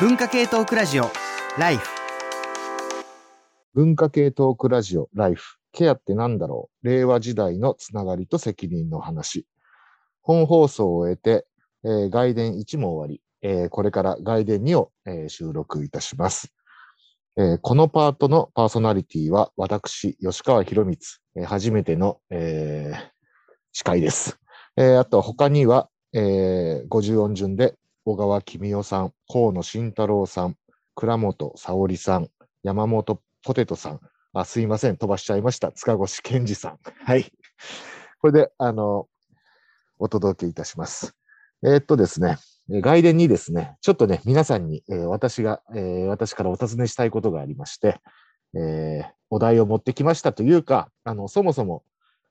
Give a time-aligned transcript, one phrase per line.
[0.00, 1.10] 文化系トークラジオ
[1.56, 1.88] ライフ
[3.74, 5.58] 文化系トークラジオライフ。
[5.72, 6.86] ケアって何だろう？
[6.88, 9.46] 令和時代のつながりと責任の話。
[10.20, 11.46] 本放送を終えて、
[11.84, 16.52] えー外伝1も終わり、えーこれから外伝2を、えー収録いたします、
[17.36, 20.98] えーこのパートのパーソナリティは私、吉川博光、
[21.36, 22.98] えー初めての、えー
[23.72, 24.38] 司会です。
[24.76, 27.76] えーあと他には、えー50音順で
[28.06, 30.56] 小川公代さん、河野慎太郎さん、
[30.94, 32.28] 倉本沙織さん、
[32.62, 34.00] 山本ポテトさん、
[34.34, 35.72] あ、すいません、飛ばしちゃいました。
[35.72, 36.78] 塚越健二さん。
[37.04, 37.32] はい。
[38.20, 39.08] これで、あの、
[39.98, 41.14] お届けいたします。
[41.64, 42.36] えーっとですね、
[42.68, 48.00] 外伝にですね、ちょっとね、皆さんに、えー私が、えー私からお尋ねしたいことがありまして、
[48.54, 51.84] えお題を持ってきましたというか、あの、そもそも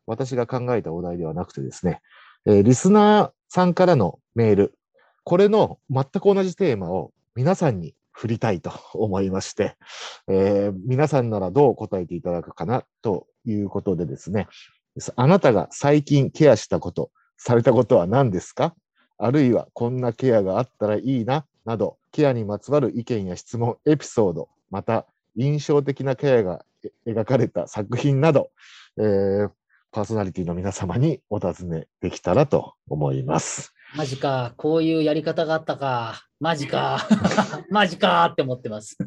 [0.06, 2.02] 私が考えたお題ではなくてですね、
[2.46, 4.78] えリスナーさんからのメール、
[5.24, 9.76] これの全く同じテーマを皆さんに振りたいと 思いまして、
[10.28, 14.48] えー皆さんならどう答えていただくかなということでですね、
[15.16, 18.76] あなたが最近ケアしたこと、されたことは何ですか？
[19.18, 26.66] あるいはこんなケアがあったらいいな、など、ケアにまつわる意見や質問、エピソード、また印象的なケアが
[27.08, 28.52] 描かれた作品など、
[28.98, 29.52] えー
[29.92, 33.73] パーソナリティの皆様にお尋ねできたらと思います。
[33.96, 37.08] マジか、こういうやり方があったか、マジか、
[37.70, 38.98] マジかって思ってます。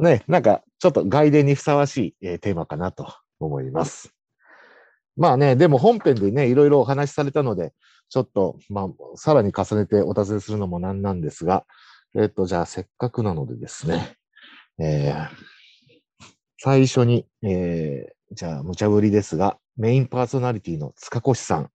[0.00, 4.14] ね、なんかちょっと外伝にふさわしい、えーテーマかなと思います。
[5.16, 7.74] まあね、でも本編でね、いろいろお話しされたので、
[8.08, 11.66] ちょっと、まあ、さらに重ねてお尋ねするのもなんなんですが、
[12.16, 14.16] えっと、じゃあせっかくなのでですね、
[14.78, 15.28] えー
[16.60, 21.70] 最初に、えーじゃあ無茶ぶりですが、メインパーソナリティの塚越さん。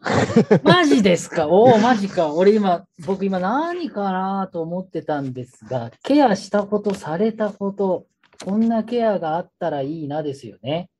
[0.62, 1.48] マジですか？
[1.48, 2.32] おお、マジか。
[2.32, 8.06] 俺今、僕今何かなと思ってたんですが、ケアしたこと、されたこと、
[8.44, 10.90] こんなケアがあったらいいなですよね。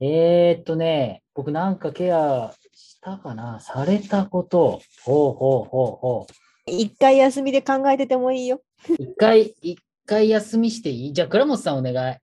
[0.00, 3.60] えー、っとね、僕なんかケアしたかな？
[3.60, 4.80] されたこと。
[5.04, 6.26] ほうほうほうほ
[6.66, 8.60] 一回休みで考えててもいいよ。
[8.88, 8.92] う。
[8.94, 11.12] 一回、一回休みしていい？
[11.12, 12.16] じゃあ、倉本さんお願い。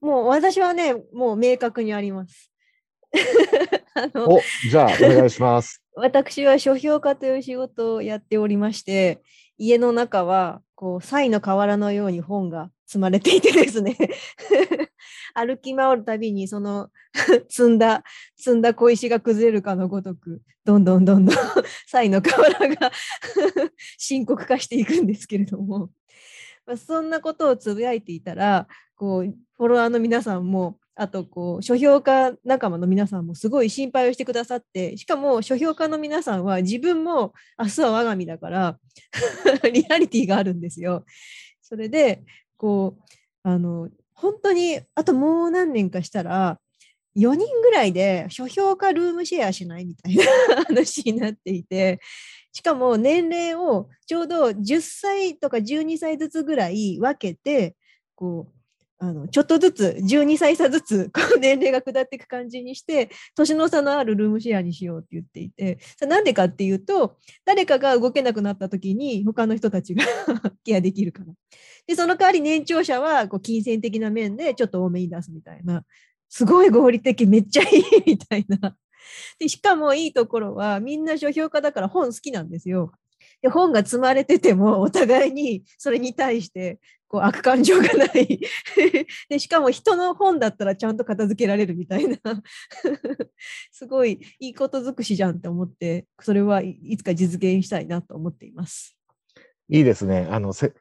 [0.00, 2.50] もう私はね、もう明確にあります。
[3.94, 4.40] あのお、
[4.70, 5.82] じゃあお願いします。
[5.94, 9.20] 私は書評家という仕事をやっておりまして、
[9.56, 13.96] 家の中はこう、サの河原のように本が積まれていてですね、
[15.34, 16.90] 歩き回るたびにその
[17.50, 18.04] 積んだ、
[18.36, 21.36] 積んだ小石が崩れるかのごとく、どんどんどんどん
[21.88, 22.92] サの河原が
[23.98, 25.90] 深刻化していくんですけれども、
[26.64, 38.78] まあ、そんなことをつぶやいていたら、こう、フォロワーの皆さんも、あと、こう、書評家仲間の皆さんもすごい心配をしてくださって、しかも書評家の皆さんは自分も明日は我が身だから、
[39.72, 41.04] リアリティがあるんですよ。
[41.62, 42.24] それで、
[42.56, 43.02] こう、
[43.44, 46.58] あの、本当に、あともう何年かしたら、
[47.16, 50.24] 4人ぐらいで書評家ルームシェアしないみたいな
[50.66, 52.00] 話になっていて、
[52.52, 57.76] しかも年齢をちょうど10歳とか12歳ずつぐらい分けて、
[58.16, 58.57] こう、
[59.00, 70.04] あのちょっとずつ、12歳差ずつ こう年齢が下っていく感じにして、年の差のあるルームシェアにしようって言っていて、なんでかっていうと、誰かが動けなくなった時に他の人たちが
[70.64, 71.32] ケアできるから。
[71.86, 75.84] で、その代わり年長者はこう金銭的な面でちょっと多めに出すみたいな、
[76.28, 78.76] すごい合理的、めっちゃいいみたいな。
[79.38, 82.92] で、しかもいいところは、みんな書評家だから本好きなんですよ。
[83.42, 88.40] で、本が積まれてても、 お互いにそれに対して、こう、悪感情がない。
[89.28, 92.18] で、しかも人の本だったらちゃんと片付けられるみたいな。
[93.72, 98.96] すごいいいこと尽くしじゃんって思って、それはいいつか実現したいなと思っています。
[99.70, 100.28] いいですね。
[100.30, 100.74] あの、せ、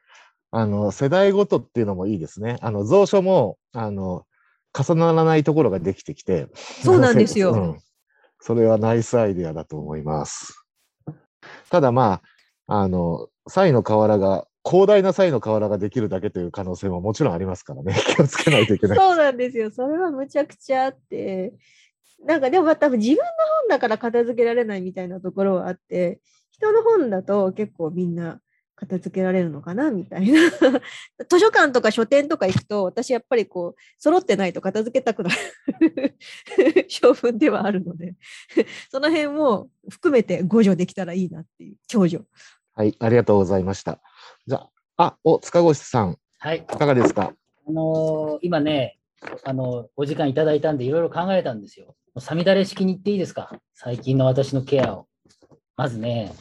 [0.52, 2.58] あの、世代ごとっていうのもいいですね。
[2.62, 4.26] あの、蔵書も、あの、
[4.78, 6.48] 重ならないところができてきて。
[6.56, 7.80] そうなんですよ うん。
[8.40, 10.67] それはナイスアイデアだと思います。
[11.70, 12.22] ただま
[12.68, 17.96] あ、あの、サイの瓦が、広大なサイの瓦ができるだけという可能性ももちろんありますからね。
[18.16, 18.98] 気をつけないといけない。
[18.98, 19.72] そうなんですよ。
[19.72, 21.54] それはむちゃくちゃあって、
[22.26, 23.24] なんかでも多分自分の
[23.62, 26.20] 本だから片付けられないみたいなところはあって、
[26.52, 28.42] 人の本だと結構みんな
[28.80, 30.40] 片付けられるのかなみたいな。
[31.28, 36.16] 図書館とか書店とか行くと、私やっぱりこう、揃ってないと片付けたくなる
[36.88, 38.16] 性分ではあるので、
[38.92, 42.24] その辺も含めて互助できたらいいなっていう、共助。
[42.76, 44.00] はい、ありがとうございました。
[44.46, 44.60] じゃ
[44.98, 46.58] あ、あ、お、塚越さん、はい。
[46.60, 47.34] いかがですか？
[47.68, 49.00] あのー今ね、
[49.44, 51.96] あのお時間いただいたんで、いろいろ考えたんですよ。
[52.20, 53.60] さみだれ式に言っていいですか？
[53.74, 55.08] 最近の私のケアを。
[55.76, 56.34] まずね、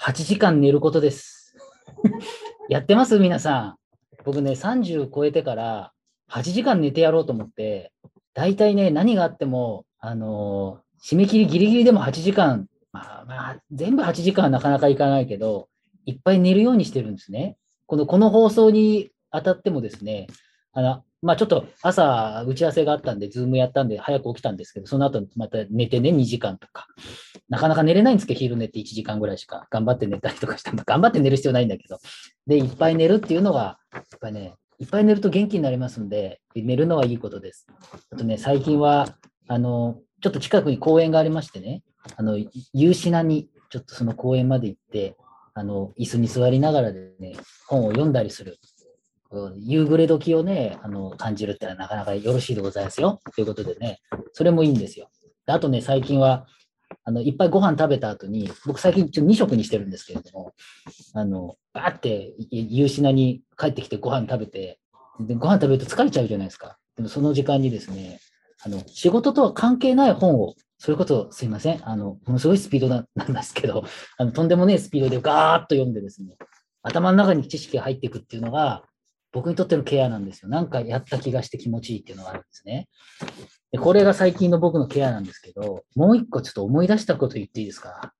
[0.00, 1.41] 8時間寝ることです。
[2.68, 3.76] やってます皆さん。
[4.24, 5.92] 僕ね、30超えてから
[6.30, 7.92] 8時間寝てやろうと思って、
[8.34, 15.68] 大体ね、何があっても、あのー締め切りギリギリでも8時間、まあまあ、全部8時間はなかなかいかないけど、
[16.06, 17.56] いっぱい寝るようにしてるんですね。
[17.86, 20.28] この、この放送に当たってもですね、
[20.72, 26.88] あの、まあちょっと朝打ち合わせがあったんで、ズームやったんで早く起きたんですけど、その後また寝てね、2時間とか。
[27.48, 29.66] なかなか寝れないんですけど、昼寝って1時間ぐらいしか。
[29.70, 31.98] 頑張って寝たりとかして、頑張って寝る必要ないんだけど。
[32.46, 37.66] で、いっぱい寝るっていうのが、やっぱりね、いっぱい寝ると元気になりますんで、寝るのはいいことです。
[38.10, 39.16] あとね、最近は、
[39.46, 41.82] あの、ちょっと近くに公園がありましてね、
[42.16, 42.36] あの、
[42.72, 45.16] 夕品に、ちょっとその公園まで行って、
[45.54, 47.36] あの、椅子に座りながらでね、
[47.68, 48.58] 本を読んだりする。
[49.56, 53.20] 夕暮れ時をね、あの、感じるってのはなかなかよろしいでございますよ。
[53.34, 54.00] ということでね、
[54.32, 55.10] それもいいんですよ。
[55.46, 56.46] であとね、最近は、
[57.04, 60.52] あの、いっぱいご飯食べた後に、僕最近ちょっと2食にしてるんですけれども、
[61.14, 64.78] あの、バーって夕品に帰ってきてご飯食べて、
[65.20, 66.78] でご飯食べると疲れちゃうじゃないですか。
[66.96, 68.20] でもその時間にですね、
[68.64, 73.84] あの、仕事とは関係ない本を、それこそすいません、あの、ものすごいスピードななんですけど、
[74.18, 76.36] あの、とんでもねえスピードでガーッと読んでですね、
[76.82, 78.84] 頭の中に知識が入っていくっていうのが、
[79.32, 80.48] 僕にとってのケアなんですよ。
[80.48, 82.88] なんかやった気がして気持ちいいっていうのがあるんですね。
[83.72, 88.12] でこれが最近の僕のケアなんですけど、もう一個ちょっと思い出したこと言っていいですか？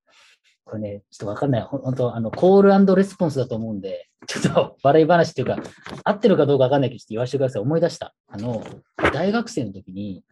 [0.65, 1.63] これね、ちょっとわかんない。
[1.63, 5.59] 本当あの、コールレスポンスだと思うんで、ちょっと笑い話っていうか、
[6.05, 7.63] 合ってるかどうかわかんないけど、ちょっと言わせてください。
[7.63, 8.15] 思い出した。
[8.29, 8.65] あの、
[9.13, 10.25] 大学生の時に、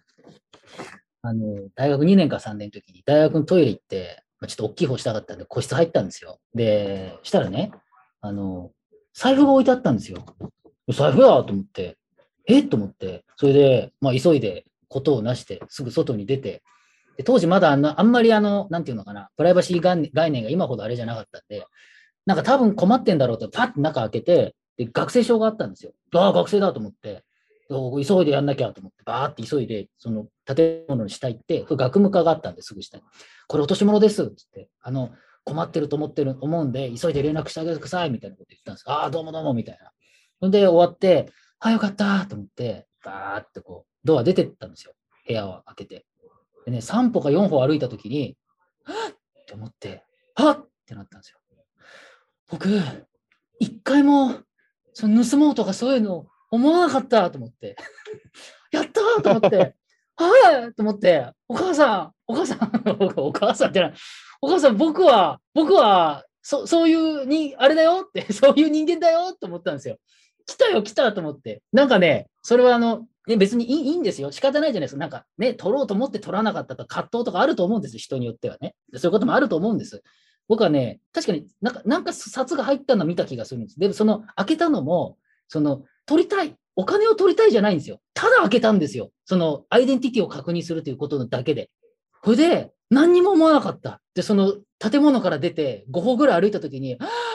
[1.22, 6.38] あの、大学2年か3年の時に、大学のトイレ行って、ちょっと大きい方したかったんで、個室入ったんですよ。
[6.54, 7.72] で、したらね、
[8.22, 8.70] あの、
[9.12, 10.24] 財布が置いてあったんですよ。
[10.92, 11.96] 財布だと思って、
[12.46, 16.62] えと思って、それで、まあ、急いでことをなして、すぐ外に出て、
[17.16, 21.66] で当時まだあんなあんまりあの、なんていうのかな、プライバシー概念概念が今ほどあれじゃなかったんで、
[22.26, 23.34] なんか多分困ってんだろ？
[23.34, 25.92] うと、パッて中開けて、で学生証があったんですよ。
[26.14, 27.24] ああ、学生だと思って、
[27.68, 33.04] お急いでやんなきゃと思って、バーって急いで、その建物の下行って、学務課があったんですぐ下に。
[33.46, 35.10] これ落とし物ですっつって、あの、
[35.44, 38.84] 困ってると思ってる、思うんで、急いで連絡してあげてくださいみたいなこと言ったんです。
[38.86, 39.92] ああ、どうもどうもみたいな。
[40.48, 44.94] で終わって、あ、よかったと思って、バーってこう、ドア出てったんですよ。
[45.26, 46.06] 部屋を開けて。
[46.64, 48.36] でね、3歩か4歩歩いたときに、
[48.84, 50.04] はっって思って、
[50.34, 51.38] はっってなったんですよ。
[52.50, 52.68] 僕、
[53.58, 54.34] 一回も、
[54.92, 57.76] その盗もうとかそういうの思わなかったと思って、
[58.72, 59.76] やったと思って、
[60.16, 62.58] はいと思って、お母さん、お母さん、
[63.16, 63.92] お母さんってな、
[64.40, 69.98] お母さん、僕は、僕は、そそういうに、あれだよって、そういう人間だよと思ったんですよ。
[70.50, 71.62] 来たよ、来たと思って。
[71.72, 74.32] なんかね、それはあの、ね、別にいいんですよ。
[74.32, 74.98] 仕方ないじゃないですか。
[74.98, 77.98] なんかね、取ろうと思って取らなかったとか、葛藤とかあると思うんですよ。
[78.00, 78.74] 人によってはね。
[78.94, 80.02] そういうこともあると思うんです。
[80.48, 83.78] 僕はね、確かになんか、なんか札が入ったの見た気がするんです。
[83.78, 85.16] でも、その開けたのも、
[85.46, 88.00] その、取りたい、お金を取りたいじゃないんですよ。
[88.14, 89.12] ただ開けたんですよ。
[89.26, 91.70] その、アイデンティティを確認するということだけで。
[92.22, 94.00] これで、何にも思わなかった。
[94.14, 97.29] で、その、建物から出て5歩ぐらい歩いたときに、はぁ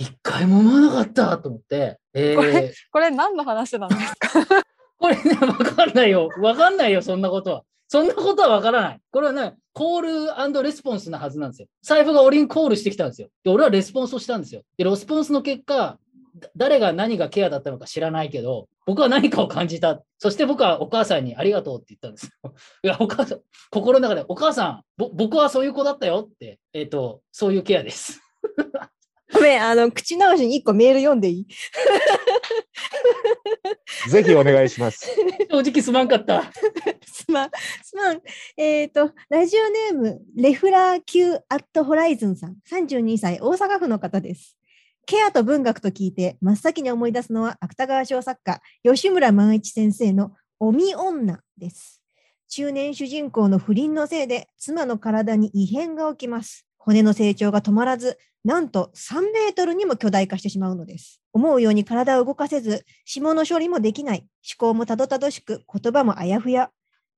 [0.00, 4.30] 一回も思わなかったと思って、えーこれこれ何の話なんですか？
[4.98, 6.30] これね、わかんないよ。
[6.38, 7.62] わかんないよ、そんなことは。
[7.86, 9.00] そんなことはわからない。
[9.10, 11.68] これはね、コールレスポンスなはずなんですよ。
[11.82, 13.28] 財布が俺にコールしてきたんですよ。
[13.44, 14.62] で、俺はレスポンスをしたんですよ。
[14.78, 15.98] で、レスポンスの結果、
[16.34, 20.00] だ誰が何がケアだったのか知らないけど、僕は何かを感じた。
[20.18, 22.54] そして僕はお母さんにありがとうって言ったんですよ。
[22.84, 23.40] いや、お母さん、
[23.70, 28.20] 心の中で、お母さん、ぼ僕はそういう子だったよって、えっ、と、そういうケアです。
[29.32, 31.46] ごめん、あの、口直しに一個メール読んでいい？
[34.10, 35.06] ぜひお願いします。
[35.50, 36.50] 正直すまんかった。
[37.06, 37.50] すまん、
[37.82, 38.20] すまん。
[38.56, 44.56] えっ、と、ラジオネーム、レフラー Q アットホライズンさん、32歳、大阪府の方です。
[45.06, 52.02] ケアと文学と聞いて、真っ先に思い出すのは、芥川賞作家、吉村万一先生のおみ女です。
[52.48, 56.66] 中年主人公の不倫のせいで、妻の体に異変が起きます。
[56.80, 61.20] 骨の成長が止まらず、なんと3メートルにも巨大化してしまうのです。
[61.32, 64.20] 思うように体を動かせず、霜の処理もできない。
[64.20, 64.28] 思
[64.70, 66.70] 考もたどたどしく、言葉もあやふや。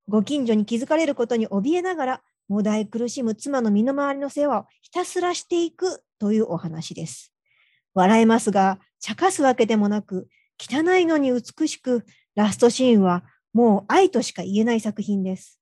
[0.09, 7.33] ご近所に気づかれることに怯えながら、もだえ苦しむ妻の身の回りの世話をひたすらしていくというお話です。
[7.95, 10.29] 笑えますが、茶化すわけでもなく、
[10.59, 12.05] 汚いのに美しく、
[12.35, 15.62] ラストシーンはもう愛としか言えない作品です。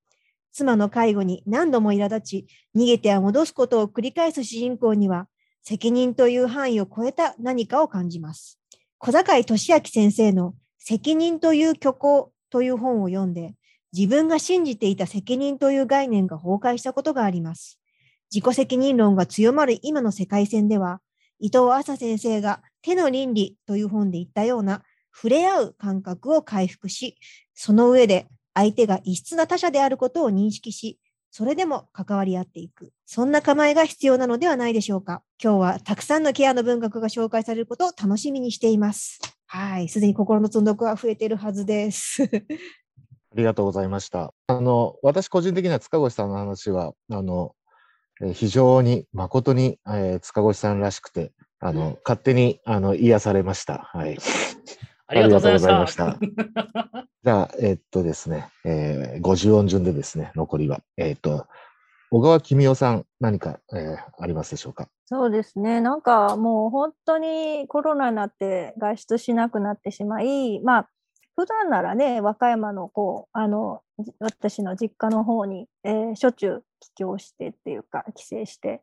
[0.52, 5.28] 妻の介護に何度も苛立ち、逃げては戻すことを繰り返す主人公には、
[5.62, 8.58] 責任という範囲を超えた何かを感じます。
[8.98, 13.54] 小坂井俊明先生の責任という虚構という本を読んで、
[13.92, 17.80] 自分が信じていた責任という概念が崩壊したことがあります。
[18.32, 21.00] 自己責任論が強まる今の世界線では、
[21.38, 27.16] 伊藤麻先生が手の倫理という本で言ったような触れ合う感覚を回復し、
[27.54, 30.98] その上で相手が異質な他者であることを認識し、
[31.32, 32.92] それでも関わり合っていく。
[33.06, 35.22] そんな構えが必要なのではないでしょうか。
[35.42, 39.20] 今日はたくさんのケアの文学が紹介されることを楽しみにしています。
[39.46, 39.88] はい。
[39.88, 42.24] すでに心の積んどくは増えているはずです。
[43.32, 44.34] ありがとうございました。
[44.48, 47.54] あの、私個人的には塚越さんの話は、あの、
[48.20, 53.88] えー非常に誠に、えー塚越さんらしくて、あの、勝手に、あの、癒されました。
[53.92, 54.18] はい。
[55.10, 56.16] ありがとうございました。
[57.24, 60.78] じゃあ、えーっとですね、えー、50音順でですね、残りは。
[60.96, 61.46] えーっと、
[62.12, 64.88] 小川君代さん、何か、えーありますでしょうか？
[65.06, 65.80] そうですね。
[65.80, 70.88] なんかもう本当にコロナになって外出しなくなってしまい、まあ、
[71.36, 78.82] 普段ならね、和歌山のこう、あの、じ私の実家の方に、えーしょっちゅう帰郷してっていうか、帰省して、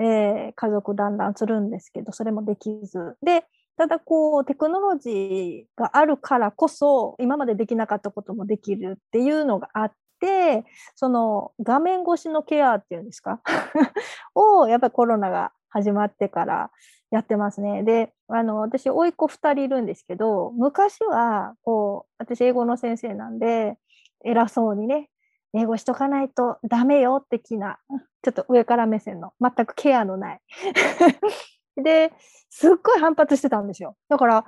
[0.00, 3.16] えー家族団らんするんですけど、それもできず。
[3.22, 3.44] で、
[3.76, 10.64] ただこう、テクノロジーがあるからこそ、今までできなかったこともできるっていうのがあって、
[10.94, 13.40] その画面越しのケアっていうんですか？
[14.34, 16.70] をやっぱりコロナが始まってから
[17.10, 17.82] やってますね。
[17.82, 23.76] で、あの私、甥っ子2人いるんですけど、昔はこう私、英語の先生なんで、
[24.24, 25.10] 偉そうにね、
[25.54, 27.78] 英語しとかないとダメよ的な、
[28.22, 30.40] ちょっと上から目線の、全くケアのない。
[31.82, 32.12] で、
[32.50, 33.96] すっごい反発してたんですよ。
[34.08, 34.44] だから、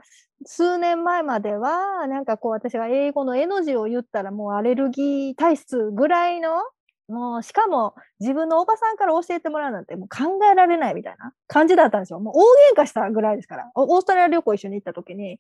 [0.47, 6.51] 数年前までは、なんかこう、私が英語の絵の字を言ったら、もうアレルギー体質ぐらいの、
[7.09, 12.21] もう、しかも自分のおばさんから教えてもらうなんてもう考えられないみたいな感じだったんですよ。
[12.21, 13.71] もう大喧嘩したぐらいですから。
[13.75, 15.39] おオーストラリア旅行一緒に行った時に、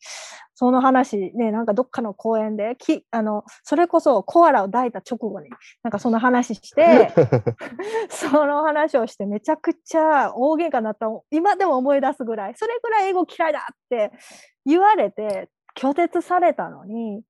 [0.54, 5.50] その話ね、なんかどっかの公園で、きあの、それこそコアラを抱いた直後に、
[5.82, 7.12] なんかその話して、
[8.08, 14.12] その話をしてめちゃくちゃ大喧嘩になったの今でも思い出すぐらい、それぐらい英語嫌いだって
[14.64, 17.22] 言われて拒絶されたのに、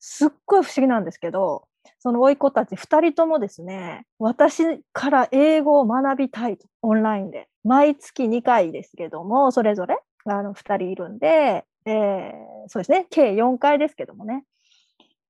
[0.00, 1.68] すっごい不思議なんですけど、
[2.06, 7.48] その甥っ子たち2人ともですね、私から英語を学びたいと、オンラインで。
[7.64, 14.44] 毎月2回ですけども、それぞれあの2人いるんで、えーそうですね、計4回ですけどもね、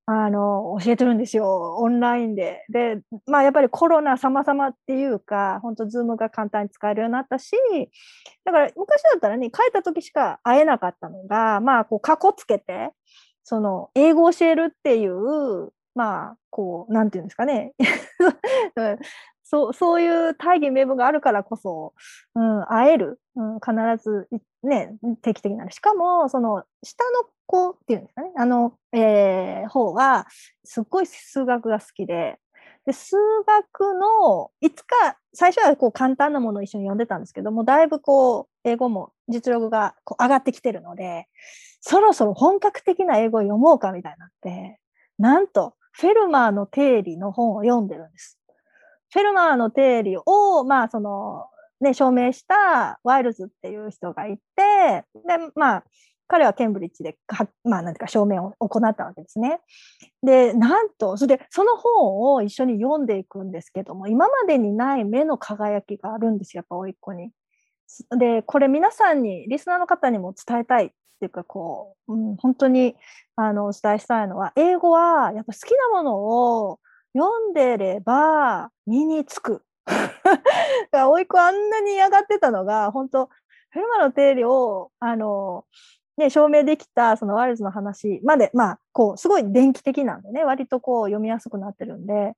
[0.05, 2.67] あの、教えてるんですよ、オンラインで。
[2.69, 7.57] で、まあやっぱりコロナ様々っていうか、本当ズームが簡単に使えるようになったし、
[8.45, 12.91] だから昔だったらね、帰った時しか会えなかったのが、まあこう、かこつけて、
[13.45, 17.73] その、英語を教えるっていう、まあ、こう、なんていうんですかね。
[19.49, 21.95] そうそういう大義名分があるからこそ、
[22.35, 24.29] うん、会える、うん、必ず、
[24.65, 25.71] ね、定期的になる。
[25.71, 30.27] しかも、その、下の子っていうんですかね、あの、えー方は、
[30.65, 32.39] すっごい数学が好きで、
[32.87, 41.29] で数学の、いつか、最初はこう簡単なものを一緒に読んでたんですけども、だいぶこう、英語も実力がこう上がってきてるので、
[41.81, 44.81] そろそろ本格的な英語を読もうかみたいになって、
[45.19, 48.39] なんと、フェルマーの定理の本を読んでるんです。
[49.13, 51.47] フェルマーの定理を、まあ、その、
[51.81, 55.85] ね、証明したワイルズっていう人がいて、で、まあ、
[56.29, 57.17] 彼はケンブリッジで、
[57.65, 59.61] まあ、なんていうか証明を行ったわけですね。
[60.23, 67.31] で、なんと、それで、その本を一緒に読んでいくんですけども、今までにない目の輝きがあるんですよ、やっぱ、甥っ子に。
[68.19, 72.95] で、これ皆さんに、リスナーの方にも伝えたいっていうか、こう、うん、本当に、
[73.37, 76.81] あの、お伝えしたいのは、英語は、やっぱ好きなものを
[77.15, 79.63] 読んでれば身につく。
[79.87, 80.11] だか
[80.93, 83.31] ら甥っ子あんなに嫌がってたのが、本当
[83.71, 85.65] フェルマの定理を、あの、
[86.17, 92.33] ね、証明できた、そのワイルズの話まで、まあ、こう、すごい電気的なんでね、割とこう、読みやすくなってるんで、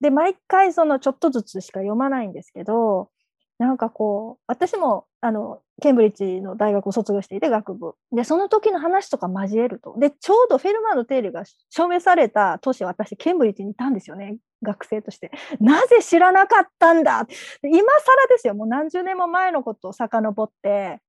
[0.00, 3.10] で、毎回、その、ちょっとずつしか読まないんですけど、
[3.58, 7.94] なんかこう、私も、あの、ケンブリッジの大学を卒業していて、学部。
[8.12, 9.94] で、その時の話とか交えると。
[9.98, 14.36] で、ちょうどフェルマーの定理が証明された年、私、ケンブリッジにいたんですよね。
[14.62, 15.30] 学生として。
[15.60, 17.26] なぜ知らなかったんだ？
[17.62, 18.54] 今更ですよ。
[18.54, 21.00] もう何十年も前のことを遡って、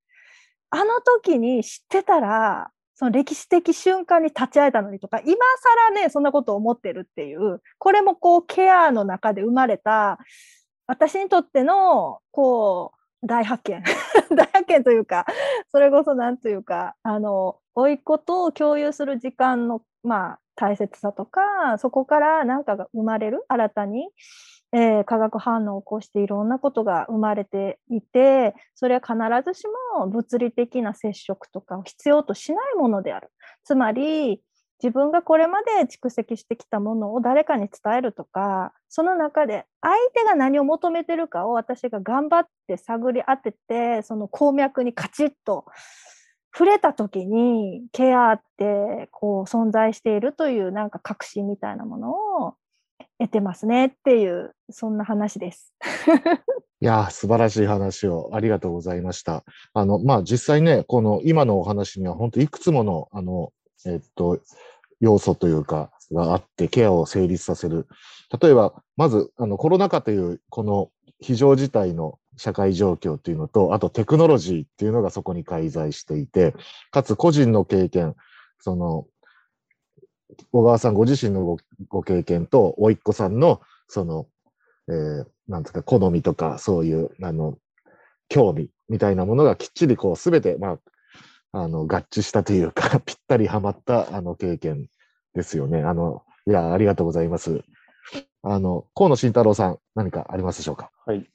[0.70, 5.36] あの時に知ってたら、その歴史的瞬間に立ち会えたのにとか、今
[5.86, 10.18] 更ね、そんなことを思ってるっていう、これもこう、ケアの中で生まれた、
[10.88, 12.92] 私にとっての、こ
[13.22, 13.82] う、大発見。
[14.34, 15.26] 大発見というか、
[15.70, 24.08] それこそなんというか、あの、甥っ子と共有する時間の、まあ、大切さとか、そこから何かが生まれる、新たに、
[24.72, 29.14] えー化学反応を起こしていろんなことが生まれていて、それは必
[29.44, 29.64] ずし
[29.96, 33.30] も物理的な接触とかを必要としないものである。
[33.64, 34.42] つまり、
[34.82, 45.64] 自分がこれまで蓄積してきたものを誰かに伝えるとか、その中で相手が何を求めてるかを私が頑張って探り当てて、その鉱脈にカチッと
[46.52, 52.54] 触れた時にケアってこう存在しているというなんか確信みたいなものを
[53.18, 55.74] 得てますねっていう、そんな話です。
[56.80, 59.44] いや、素晴らしい話をありがとうございました。
[59.74, 63.52] あの、まあ、実際ね、この今のお話には本当いくつもの、あの、
[63.86, 64.40] えっと、
[65.00, 67.86] 要素というか、があって、ケアを成立させる。
[68.40, 76.54] 例えば、まず、あの、コロナ禍という、この非常事態の社会状況というのと、あとテクノロジーっていうのがそこに介在していて、
[76.90, 78.14] かつ個人の経験、
[78.60, 79.06] その、
[80.52, 81.58] 小川さんご自身のご
[81.88, 84.26] ご経験と、おいっ子さんの、その、
[84.88, 87.56] えーなんですか、好みとか、そういう、あの、
[88.28, 90.78] 興味みたいなものがきっちりこう、すべて、まあ、
[91.52, 94.88] あの、合致したというか、 ぴったりはまった、あの、経験
[95.34, 95.82] ですよね。
[95.82, 97.62] あの、いや、ありがとうございます。
[98.42, 100.90] あの、河野慎太郎さん、何かありますでしょうか？
[101.06, 101.28] はい。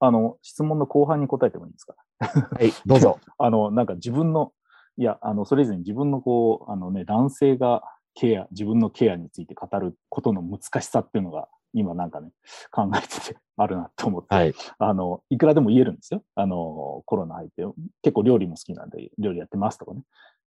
[0.00, 1.94] あの、質問の後半に答えてもいいですか？
[2.20, 3.18] はい、どうぞ。
[3.38, 4.52] あの、なんか自分の、
[4.96, 7.82] いや、あの、それぞれに自分のこう、あのね、男性が
[8.14, 12.30] ケア、自分のケアについて語ることの難しさっていうのが、今なんかね、
[12.70, 14.54] 考えてて あるなと思って、はい。
[14.78, 16.22] あの、いくらでも言えるんですよ。
[16.34, 17.64] あの、コロナ入って、
[18.02, 20.02] 結構料理も好きなんで、料理やってますとかね、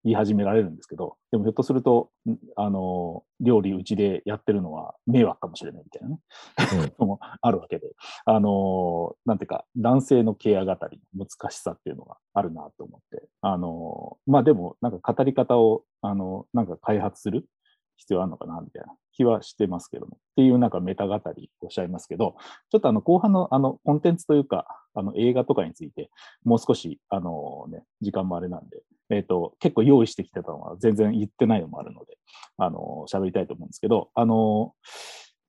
[0.03, 7.91] 言い始められるんですけど、でもひょっとすると、んあの、料理うちでやってるのは迷惑かもしれないみたいなね、の もあるわけで、
[8.25, 17.45] あの、なんていうか、男性のケア語りの難しさっていうのがあるなと思って、あの、まあでも、なんか語り方を、あの、なんか開発する
[17.99, 22.35] 必要あるのかなみたいな気はしてますけども、っていうなんかメタ語りおっしゃいますけど、
[22.71, 24.65] ちょっとあの後半のあのコンテンツというか、
[24.95, 26.09] あの映画とかについて、
[26.43, 32.17] もう少しあのね、時間もあれなんで、えっ、と、結構用意してきてたのは全然言ってないのもあるので、
[32.57, 34.73] あの、喋りたいと思うんですけど、あの、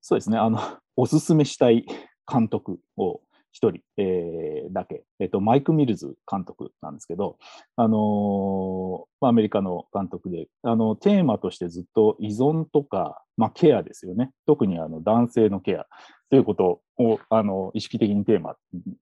[0.01, 0.59] そうですね、あの、
[0.97, 1.85] おすすめしたい
[2.31, 7.37] 監督を一人、えーだけ、えっ、と、マイク・ミルズ監督なんですけど、
[7.75, 14.31] あのまあ、アメリカの監督で、あの、テーマとしてずっと依存とか、まあ、ケアですよね。
[14.45, 15.85] 特にあの男性のケア
[16.29, 18.55] ということを、あの、意識的にテーマ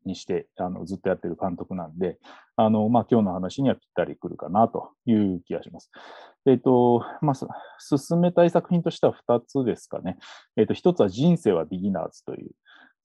[0.06, 2.18] にして、あの、ずっとやってる監督なんで、
[2.56, 5.92] あの、まあ、今日の話にはぴったりくるかなという気がします。
[6.46, 7.36] えっ、と、まあ、
[7.80, 10.18] 進めたい作品としては2つですかね。
[10.58, 12.52] えっ、と、1つは人生はビギナーズという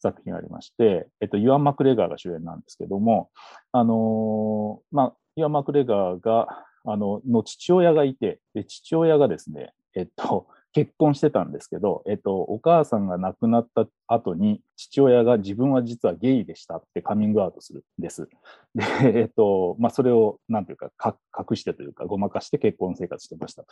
[0.04, 3.30] 作品がありまして、えっ、と、ユアン・マクレガーが主演なんですけども、
[3.72, 18.28] あのーまあ、ユアン・マクレガーが、あの、の父親がいて、で父親がですね、えっと、結婚してたんですけど、えっと、お母さんが亡くなった後に、父親が自分は実はゲイでしたってカミングアウトするんです。
[18.74, 18.84] で、
[19.20, 21.16] えっと、まあ、それを、なんていうか、か
[21.48, 23.68] 隠してというか、ごまかして結婚生活してましたと。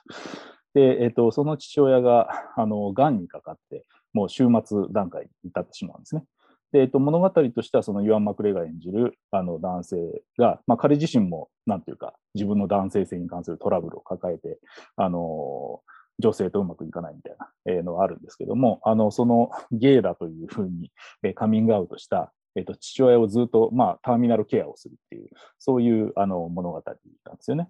[0.74, 6.24] で、えっと、その父親が、あの、癌にかかって、もう終末段階に至ってしまうんですね。
[6.72, 14.58] で、えっと、物語としては、そのユアン・マクレガー演じるあの男性が、まあ、彼自身も、なんていうか、自分の男性性に関するトラブルを抱えて、
[14.96, 15.82] あの
[16.18, 27.68] 女性とうまくいかないみたいなえーのがあるんですけども、あの、そのゲイだというふうに、えーカミングアウトした、えっと、父親をずっと、まあ、ターミナルケアをするっていう、そういうあの物語なんですよね。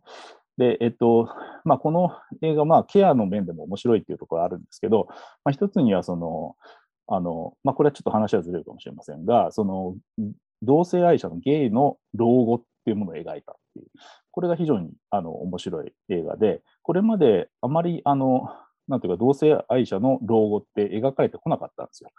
[0.59, 1.29] で、えっと、
[1.65, 2.13] まあ、この
[2.43, 5.07] 映画、まあ、ケアの面でも面白いっていうところがあるんですけど、
[5.45, 6.57] まあ、一つには、その、
[7.09, 9.97] あの、まあ、これはちょっと話はずれるかもしれませんが、その、
[10.63, 13.87] 同性愛者のゲイの老後っていうものを描いたっていう、
[14.31, 18.49] これが非常にあの面白い映画で、これまであまりあの、
[18.89, 22.11] なんていうか、同性愛者の老後って描かれてこなかったんですよ。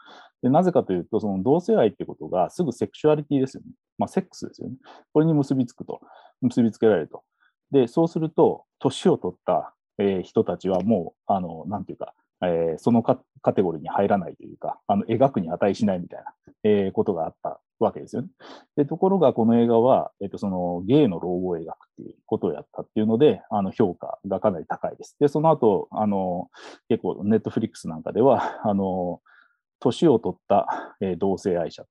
[0.41, 3.72] でなぜかというと、その同性愛ってことがすぐセクシュアリティですよね。
[3.98, 4.76] まあ、セックスですよね。
[5.13, 6.02] これに結びつくと、
[6.41, 7.24] 結びつけられると。
[7.73, 16.33] で、そうすると、年を取った、えー人たちはもう、あの、なんていうか、えーそのカカテゴリーに入らないというか、あの描くに値しないみたいな、
[16.63, 18.29] えーことがあったわけですよね。
[18.77, 25.15] で、ところがこの映画は、えっと、そのゲイの老後を描くっていうことをやったっていうので、あの評価がかなり高いです。
[25.19, 26.49] で、その後、あの、
[26.89, 29.21] 結構ネットフリックスなんかでは、あの、
[29.84, 31.84] 年を取った、えー同性愛者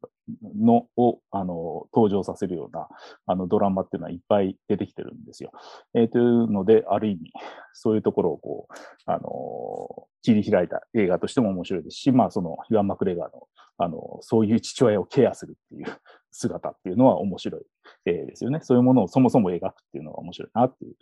[0.59, 2.89] のをあの登場させるような
[3.27, 5.53] あのドラマっていうのはいっぱい出てきてるんですよ。
[5.95, 7.33] えーというので、ある意味、
[7.73, 8.75] そういうところをこう、
[9.07, 15.87] あの切り開いた映画としても面白いですし、まあ、その、イワン・マクレガーの、あのそういう父親をケアするっていう
[16.33, 17.63] 姿っていうのは面白い、
[18.07, 18.61] えですよね。
[18.63, 20.95] そういうものをそもそも描くっていうのが面白いなっていう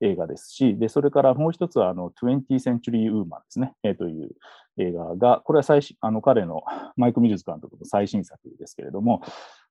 [0.00, 4.30] 映画ですし、で、それからもう一つは、あの、20th Century Woman ですね、えーという
[4.78, 6.62] 映画が、これは最新、あの、彼の
[6.96, 9.22] マイク・ミルズ監督の最新作ですけれども、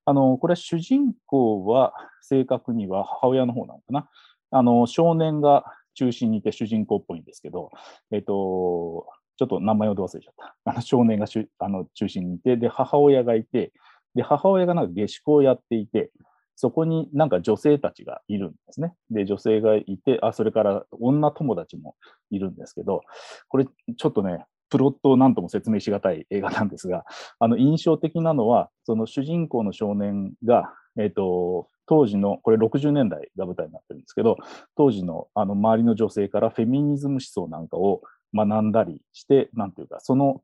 [0.05, 4.09] あの、これは主人公は正確には母親の方なのかな。
[4.51, 7.71] あの、少年が中心にいて主人公っぽいんですけど、
[8.11, 10.55] えっ、と、ちょっと名前をど忘れちゃった。
[10.65, 13.71] あの少年がしゅあの中心にいて、で、母親がいて、
[14.15, 16.11] で、母親がなんか下宿をやっていて、
[16.55, 18.93] そこになんか女性たちがいるんですね。
[19.09, 21.95] で、女性がいて、あ、それから女友達も
[22.31, 23.01] いるんですけど、
[23.47, 27.05] これちょっとね、プロットを何とも説明しがたい映画なんですが、
[27.39, 34.37] あの印象的なのは、その主人公の少年が、えっ、と、当時の、これ60年代が舞台になってるんですけど、
[34.75, 38.01] 当時のあの周りの女性からフェミニズム思想なんかを
[38.35, 40.41] 学んだりして、なんていうか、その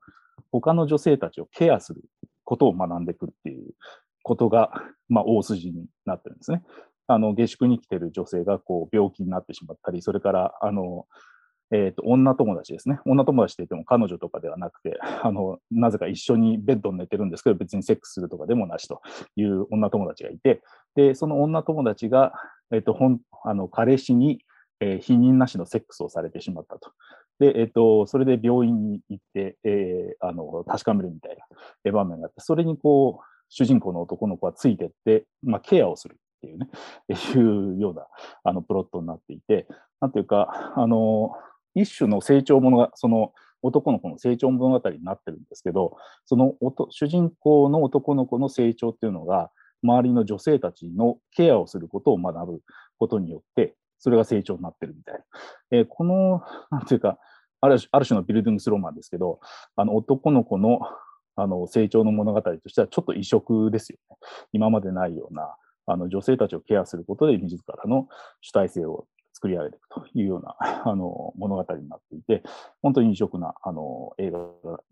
[0.52, 2.04] 他の女性たちをケアする
[2.46, 3.74] ことを学んでいくっていう
[4.24, 4.72] ことが、
[5.10, 6.64] まあ、大筋になってるんですね。
[7.08, 11.06] あの、下宿に来てる女性がこう病気になってしまったり、それから、あの、
[11.72, 13.00] えっ、と、女友達ですね。
[13.06, 19.02] 女友達って言っても彼女とかではなくて、あの、なぜか一緒にベッドに寝てるんですけど、別にセックスするとかでもなしと
[19.36, 20.62] いう女友達がいて、
[20.96, 22.34] で、その女友達が、
[22.72, 24.40] えっ、と、ほん、あの、彼氏に、
[24.82, 26.92] えー否認なしのセックスをされてしまったと。
[27.40, 31.38] で、えっ、と、それで病院に行って、えーあの、確かめるみたい
[31.84, 36.70] な場面があって、それにこう、主人公の男の子はついてって、まあ、ケアをするっていうね、
[37.36, 38.08] いうような、
[38.44, 39.68] あの、プロットになっていて、
[40.00, 41.32] なんていうか、あの、
[41.74, 46.54] 一種の成長物が、その、男の子の成長物語になってるんですけど、その
[46.92, 49.50] 主人公の男の子の成長っていうのが、
[49.84, 52.62] 周りの女性たちのケアをすることを学ぶ
[52.98, 55.22] ことによって、それが成長になってるみたいな。
[55.72, 57.18] えーこの、なんていうか、
[57.60, 59.40] ある種ある種のビルディングスローマンですけど、
[59.76, 60.80] あの男の子の
[61.36, 64.18] あの成長の物語としてはちょっと異色ですよね。
[64.54, 65.56] 今までないような
[65.88, 68.08] あの女性たちをケアすることで自らの
[68.42, 72.44] 主体性を作り上げていくというようなあの物語になっていて、
[72.84, 74.40] 本当に異色なあの映画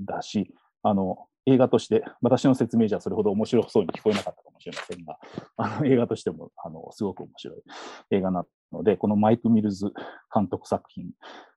[0.02, 0.52] だし、
[0.84, 5.18] あの映画として、私の説明じゃそれほど面白そうに聞こえなかったかもしれませんが、
[5.58, 7.58] あの映画としてもあのすごく面白い
[8.12, 9.92] 映画なので、このマイク・ミルズ
[10.34, 11.12] 監督作品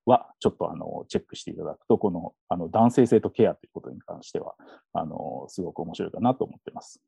[0.04, 4.54] はちょっとあのチェックしていただくと、このあの男性性とケアということに関しては、
[4.92, 7.00] あのすごく面白いかなと思ってます。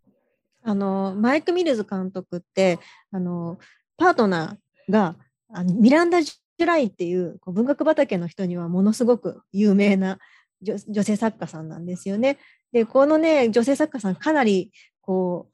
[0.63, 2.79] あのマイク・ミルズ監督って
[3.11, 3.59] あの
[3.97, 5.17] パートナーが
[5.53, 10.19] あのミランダ・ジュライっていうこう文学畑の人にはものすごく有名な
[10.61, 12.39] 女性作家さんなんですよね。
[12.73, 15.49] でこのね女性作家さんかなりこ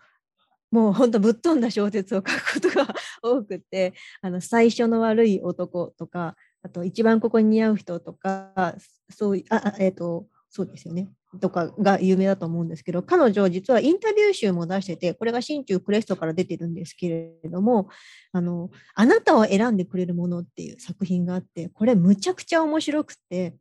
[0.73, 2.89] うもう本当ぶっ飛んだ小説を書くことが
[3.23, 8.77] 多くてあの最初の悪い男とかあと一番ここに似合う人とか
[9.11, 17.09] そういあえっ、とそうですよねとかが有名だと思うんですけど、彼女、実はインタビュー集も出してて、これが新中クレストから出てるんですけ
[17.43, 17.89] れども、
[18.33, 23.57] あの、あなたを選んでくれるものっていう作品があって、これむちゃくちゃ面白くて、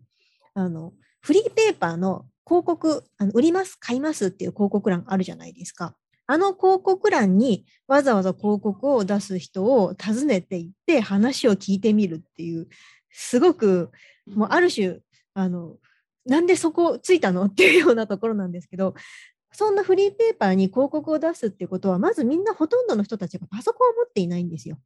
[0.53, 0.93] あの、
[1.24, 5.96] フリーペーパーの広告、あの売ります、買いますっていう広告欄あるじゃないですか。
[6.28, 12.68] あの広告欄にわざわざ広告を出す人を訪ねていって話を聞いてみるっていう、
[13.10, 13.92] すごく、
[14.28, 15.00] もうある種、
[15.34, 15.78] あの、
[16.26, 18.94] なんでそこついたのっていうようなところなんですけど、
[19.54, 24.78] そんなフリーペーパーに広告を出すっていうことは、まずみんなほとんどの人たちがパソコンを持っていないんですよ。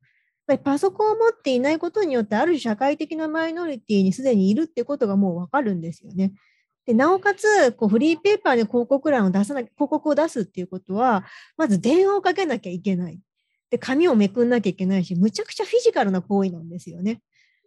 [0.53, 6.33] っぱりパソコンを持っていないことによって、ある社会的なマイノリティにすでにいるってことがもうわかるんですよね。
[6.85, 11.25] でなおかつこう、フリーペーパーで広告欄を出さな、広告を出すっていうことは、
[11.57, 13.19] まず電話をかけなきゃいけない。
[13.69, 17.21] で、紙をめくんなきゃいけないし、むちゃくちゃフィジカルな行為なんですよね。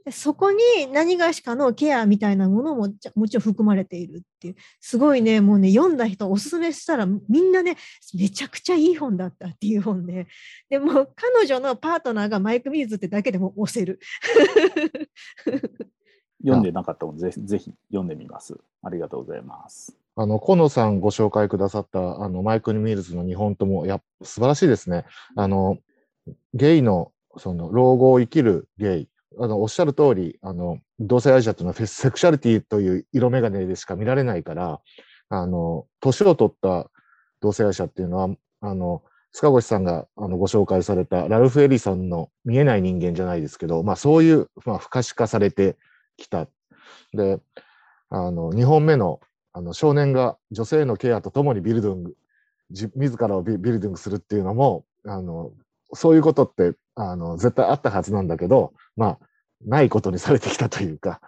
[0.04, 0.58] でそこに
[0.92, 7.76] 何がしかのケアみたいなものももちろん含まれているっていう、すごいね、もうね、読んだ人おすすめしたらみんなね、
[8.14, 10.26] めちゃくちゃいい本だったっていう本で、
[10.68, 14.00] でもう彼女のパートナーがマイク・ミーズってだけでも押せる。
[16.42, 18.58] 読んでなかったので、ぜひぜひ読んでみます。
[18.82, 19.96] ありがとうございます。
[20.16, 25.04] あの、河野さんご紹介くださった、あの、マイク・ミルズの2本とも、やっ素晴らしいですね。
[25.36, 25.78] あの、
[26.54, 29.08] ゲイの、その、老後を生きるゲイ。
[29.38, 34.80] あの、おっしゃる通り、あの、同性愛者というのはセクシャリティという色眼鏡でしか見られないから、
[35.28, 36.90] あの、年を取った
[37.40, 38.28] 同性愛者っていうのは、
[38.60, 45.76] あの、塚越さんがあのご紹介されたラルフ・エリソンの見えない人間じゃないですけど、まあそういう、まあ、不可視化されて
[46.16, 46.48] きた。
[47.12, 47.38] で、
[48.08, 49.20] あの、2本目の
[49.52, 52.14] あの少年が女性のケアとともにビルディング、
[52.70, 55.52] 自らをビルディングするっていうのも、あの、
[55.92, 59.18] そういうことって、あの、絶対あったはずなんだけど、まあ、
[59.64, 61.20] ないことにされてきたというか、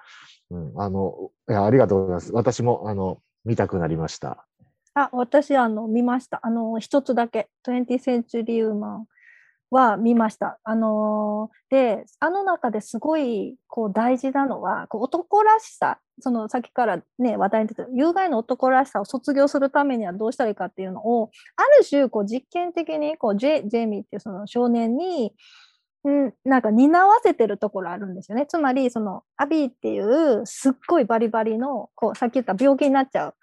[0.51, 2.33] うん、あの、いや、ありがとうございます。
[2.33, 4.47] 私も、あの、見たくなりました。
[4.95, 6.41] あ、私、あの、見ました。
[6.43, 9.05] あの、一つだけ、20th Century Woman
[9.73, 10.59] は見ました。
[10.63, 25.35] あのーで、あの中ですごい、こう、大事なのは、こう男らしさ、その、さっきからね、話題に出てる、有害の男らしさを卒業するためにはどうしたらいいかっていうのを、ある種、こう、実験的に、こう、ジェジェイミーっていうその少年に、
[26.07, 28.45] んなんか担わせてるところあるんですよね。
[28.45, 33.35] つまり、そのアビーっていうすっごいバリバリの、こう、さっき言った病気になっちゃう、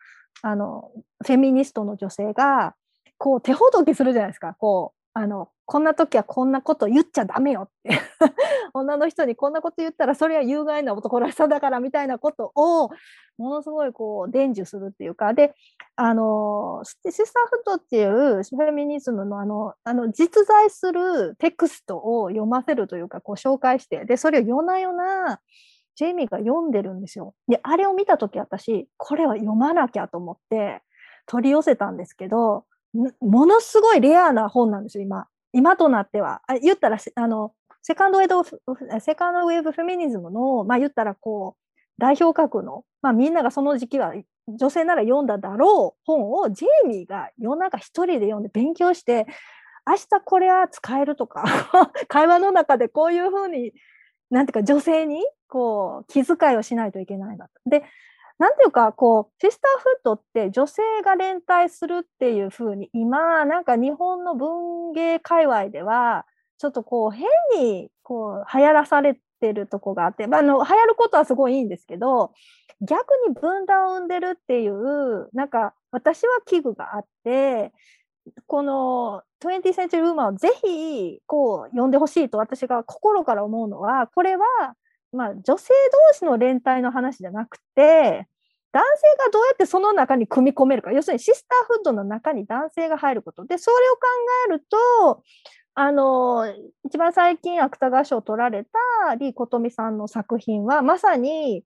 [0.43, 0.91] あの、
[1.25, 2.75] フェミニストの女性が、
[3.17, 4.53] こう、手ほどきするじゃないですか。
[4.59, 7.99] こう、あの、こんな時はこんなこと言っちゃダメよって。
[8.73, 12.89] 女の人にこんなこと言ったらそれは有害な男らしさだからみたいなことを
[13.37, 15.53] ものすごいこう伝授するっていうかで
[15.95, 25.39] あのシスターフットっていうフェミニズムのあのあの実在するテクストを読ませるというかこう紹介してでそれを夜な夜な
[25.95, 27.33] ジェイミーが読んでるんですよ。
[27.47, 30.81] であれを見た時私これは読まなきゃと思って
[31.25, 35.27] 取り寄せたんですけどものすごいレアな本なんですよ今。
[35.53, 36.41] 今となっては。
[36.47, 41.61] あ言ったらあのセカンドウェブ、セカンドウェブフェミニズムの、まあ言ったらこう、
[41.97, 44.13] 代表格の、まあみんながその時期は
[44.47, 49.27] 女性なら読んだだろう本をジェイミーが夜中一人で読んで勉強して、
[49.87, 51.43] 明日これは使えるとか、
[52.07, 53.73] 会話の中でこういうふうに、
[54.29, 57.51] なんていうか女性にこう気遣いをしないといけないなと。
[57.65, 57.83] で、
[58.39, 66.25] なんていうか、こう、シスターフットって女性が連帯するっていうふうに、今、なんか日本の文芸界隈では、
[66.59, 67.25] ちょっとこう変
[67.55, 72.33] にこう流行らされてるとこがあって、まあ、あの流行ることはすごいいいんですけど
[72.81, 77.71] 逆に分断を生んでるっていうなんか私は危惧があって
[78.45, 84.45] この 20th Century Woman をぜひこう読んでほしいと私が心から思うのはこれは、
[85.11, 85.73] まあ、女性
[86.13, 88.27] 同士の連帯の話じゃなくて
[88.71, 90.91] 男性がどうやってその中に組み込めるか。
[90.91, 93.45] 要するにシスターフッドの中に男性が入ること。
[93.45, 94.01] でそれを考
[94.47, 95.23] えると
[95.73, 96.53] あの
[96.85, 98.69] 一番最近芥川賞を取られた
[99.13, 101.63] 李琴美さんの作品はまさに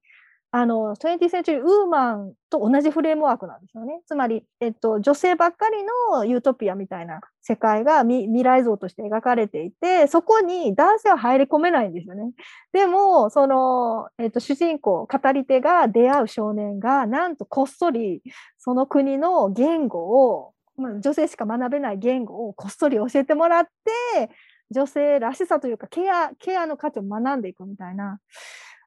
[0.56, 4.00] あの 20th Century Woman と同じフレームワークなんですよね。
[4.06, 5.78] つまり、えっと、女性ばっかり
[6.12, 12.30] のユートピアみたいな世界が未来像として描かれていて、そこに男性は入り込めないんですよね。
[12.72, 18.22] でも、その、えっと、主人公、語り手が出会う少年が、なんとこっそり
[18.56, 19.98] その国の言語
[20.30, 24.30] をま、女性しか学べない言語をこっそり教えてもらって
[24.70, 28.18] 女性らしさというかケアケアの価値を学んでいくみたいな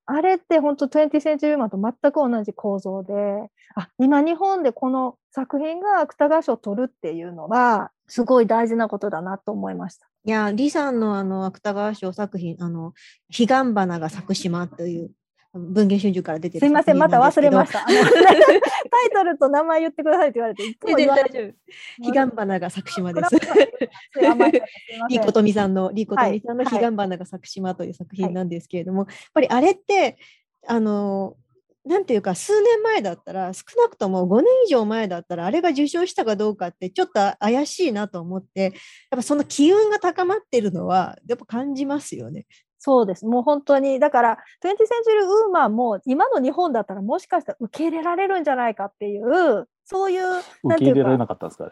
[0.07, 3.13] あれって本当20 Century Woman と全く同じ構造で
[3.75, 10.07] あ今日本でこの作品が芥川賞を取るっていうのはすごい大事なことだなと思いました。
[10.25, 12.93] いや、李さんのあの芥川賞作品、あの、
[13.31, 15.11] 彼岸花が咲く島という
[15.53, 16.67] 文藝春秋から出てる。
[16.67, 17.85] すいません、また忘れました。
[17.87, 21.55] タイトルと名前言ってくださいって言われて、いつも言われて。
[22.03, 23.35] 彼岸花が咲く島です。
[25.09, 30.17] リコトミさんの、リコトミさんの彼岸花が咲く島という作品なんですけれども、はい、やっぱりあれって、
[30.67, 31.35] あの、
[31.87, 38.73] なんていうか、数年前だったら、少なくとも5年以上前だったら、あれが受賞したかどうかって、ちょっと怪しいなと思って、やっ
[39.11, 42.45] ぱその機運が高まってるのは、やっぱ感じますよね。
[42.79, 43.25] そうです。
[43.25, 44.77] もう本当に、だから、20th Century
[45.53, 51.71] Woman も今の日本だったらもしかしたら受け入れられるんじゃないかっていう、そういう、受け入れられなかったんですか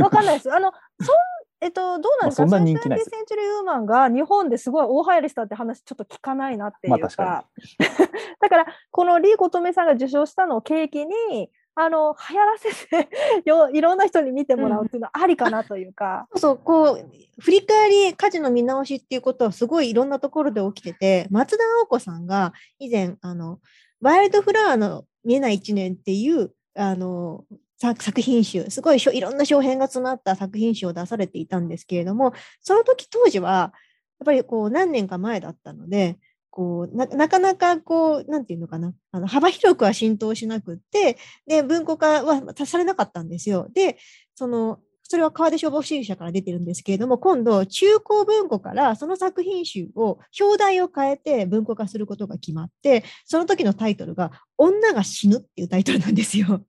[0.00, 0.52] わかんないです。
[0.52, 1.16] あの、そん
[1.62, 3.10] えっと、どうなんですか、まあ、そんな人気ないです。
[3.10, 6.98] センチュリーウーマンが日本ですごい大流行りしたって話ちょっと聞かないなっていうか。
[6.98, 7.46] まあ、か
[8.42, 13.08] だから、このリー・コトメさんが受賞したのを契機に、あの流行らせて
[13.46, 16.26] よいろんな人に見てもらうっていうのはありかなというか。
[16.32, 23.58] うん、そうこう振り返り家事の見直しっていうことはすごいいろんなところで起きてて松田直子さんが以前あの
[24.00, 27.44] 「ワイルドフラワーの見えない一年」っていうあの
[27.78, 33.72] 作品集すごいいろんな小編が詰まった作品集を出されていたんですけれどもその時当時は
[34.20, 36.18] やっぱりこう何年か前だったので
[36.52, 43.68] こうなかなかこう、なんていうのかな、あの幅広くは浸透しなくって、で、文庫化はされなかったんですよ。
[43.72, 43.96] で、
[44.34, 56.66] その、それは川出消防主義者から出てるんですけれども、今度、中高文庫からその作品集を、表題を変えて文庫化することが決まって、その時のタイトルが、女が死ぬっていうタイトルなんですよ。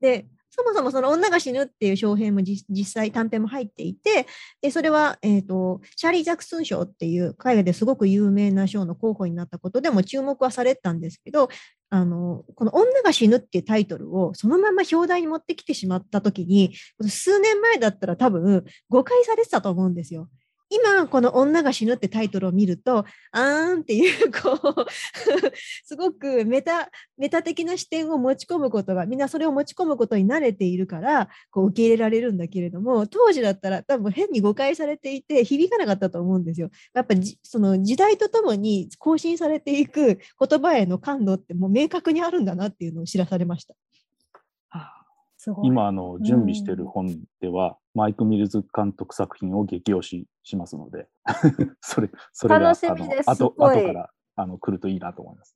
[0.00, 0.26] で、
[0.56, 4.28] そもそもその女が死ぬっていう小編も実際短編も入っていて、
[4.62, 11.48] でそれは、えーと、シャーリー・ジャクソン賞っていう海外ですごく有名な賞の候補になったことでも注目はされたんですけど、
[11.90, 16.72] あのこの女が死ぬっていうタイトルをそのまま表題に持ってきてしまった時に、
[17.08, 20.28] 数年前だったら多分誤解されてたと思うんですよ。
[20.74, 24.86] 今この「女が死ぬ」ってタイトルを見るとあーんっていうこう
[25.84, 36.70] すごくメタメタ的な視点を持ち込むことがみんなそれを持ち込むことに慣れているからこう受け入れられるんだけれども当時だったら多分変に誤解されていて響かなかったと思うんですよ。
[36.94, 43.74] やっぱじその時代とともに更新されていく言葉への感度ってもう明確にあるんだなっていうのを知らされました。
[45.62, 47.08] 今、あの、準備してる本
[47.40, 51.08] では、マイク・ミルズ監督作品を激推ししますので、
[51.80, 55.54] それ、それが、楽しみです後、後から、あの、来るといいなと思います。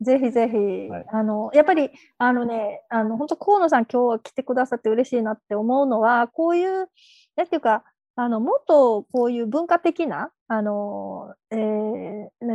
[0.00, 0.56] ぜひぜひ、
[0.88, 1.06] はい。
[1.10, 6.88] あの、やっぱり、あのね、あの、本当河野さん今日は来てくださって嬉しいなって思うのは、こういう、
[7.36, 7.84] なんていうか、
[8.16, 12.08] あの、もっとこういう文化的な、あの、えー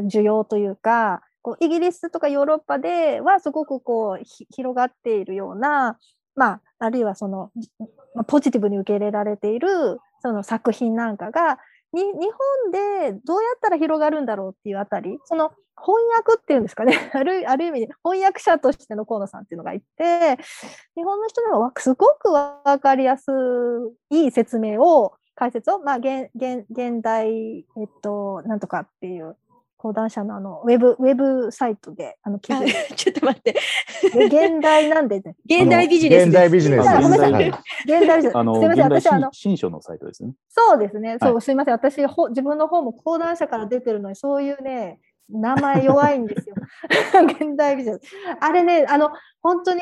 [0.08, 6.00] 需要というか、こうイギリスとかヨーロッパではすごくこうひ広がっているような、
[6.36, 7.52] まあ、あるいはその、
[8.28, 11.60] ポジティブに受け入れられているその作品なんかが、
[11.94, 20.38] に日本でどうやったら広がるんだろうっていうあたり、その翻訳っていうんですかね、 あるある意味で翻訳者としての河野さんっていうのがいて、
[20.96, 23.32] 日本の人にはすごく分かりやす
[24.10, 29.36] い説明を、解説を、まあ、現現現代、えっと、なんとかっていう
[29.84, 33.54] 講談社のあのウェブウェブサイトであの記あ事 ちょっと待って。
[34.14, 36.24] 現代なんでね、 現代ビジネス。
[36.24, 40.32] 現代ビジネスあごめんなさいはい現代ですあの、すみません、私あの新新書のサイトですね。
[40.48, 41.18] そうですね。
[41.22, 41.74] そう、はすみません。
[41.74, 46.56] 私、ほ自分の方も講談社から出てるのに、そういうね、名前弱いんですよ。
[47.42, 48.02] 現代ビジネス。
[48.40, 49.82] あれね、あの、本当に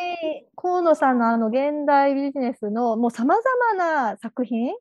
[0.56, 4.74] 河野さんのあの現代ビジネスのもう様々な作品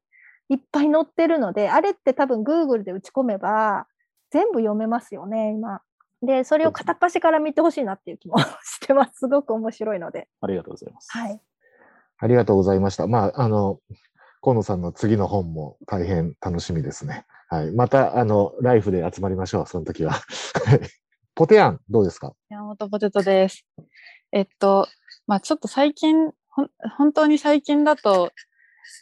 [0.48, 3.86] いっぱい載ってるので、あれって多分 Google で打ち込めば
[4.30, 5.80] 全部読めますよね、今。
[6.22, 9.20] で、それを片っ端から見てほしいなっていう気も してます。
[9.20, 10.28] すごく面白いので。
[10.40, 11.08] ありがとうございます。
[11.10, 11.40] はい。
[12.18, 13.06] ありがとうございました。
[13.06, 13.80] まあ、あの、
[14.42, 17.26] 河野さんの次の本も大変楽しみですね。
[17.48, 17.72] はい。
[17.72, 20.12] また、あの、ライフで集まりましょう、その時は。
[20.12, 20.18] は
[20.76, 20.80] い
[21.34, 22.34] ポテアン、どうですか？
[22.50, 23.64] 山本ポテトです。
[24.32, 24.88] えっと、
[25.26, 26.32] まあちょっと最近、
[26.96, 28.30] 本当に最近だと、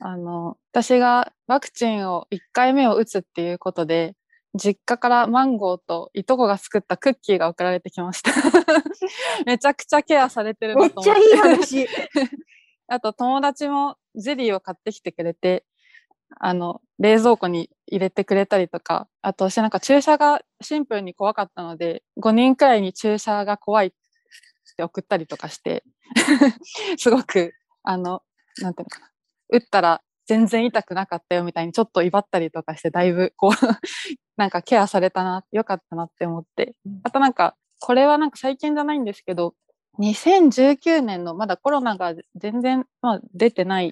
[0.01, 4.15] あの、私がワクチンを1回目を打つっていうことで、
[4.55, 8.33] 実家からマンゴーといとこが作ったクッキーが送られてきました。
[9.45, 11.21] めちゃくちゃケアされてるめっなと思って。
[11.21, 11.89] ちゃいい話。
[12.89, 15.65] あと友達もゼリーを買ってきてくれて、
[16.41, 23.93] あの、冷蔵庫に入れてくれたりとか、あと私なんか注射がシンプルに怖かったので、5人くらいに注射が怖いっ
[24.77, 25.85] て送ったりとかして、
[26.97, 28.23] すごく、あの、
[28.59, 29.11] なんていうのかな、
[29.51, 33.51] 打ったら全然痛くなかったよみたいにちょっと威張ったりとかして、だいぶこう、
[34.37, 36.75] なんかケアされたな、よかったなって思って。
[37.03, 39.55] あとなんか、これはなんか最近じゃないんですけど、
[39.99, 43.91] 2019年のまだコロナが全然、まあ、出てない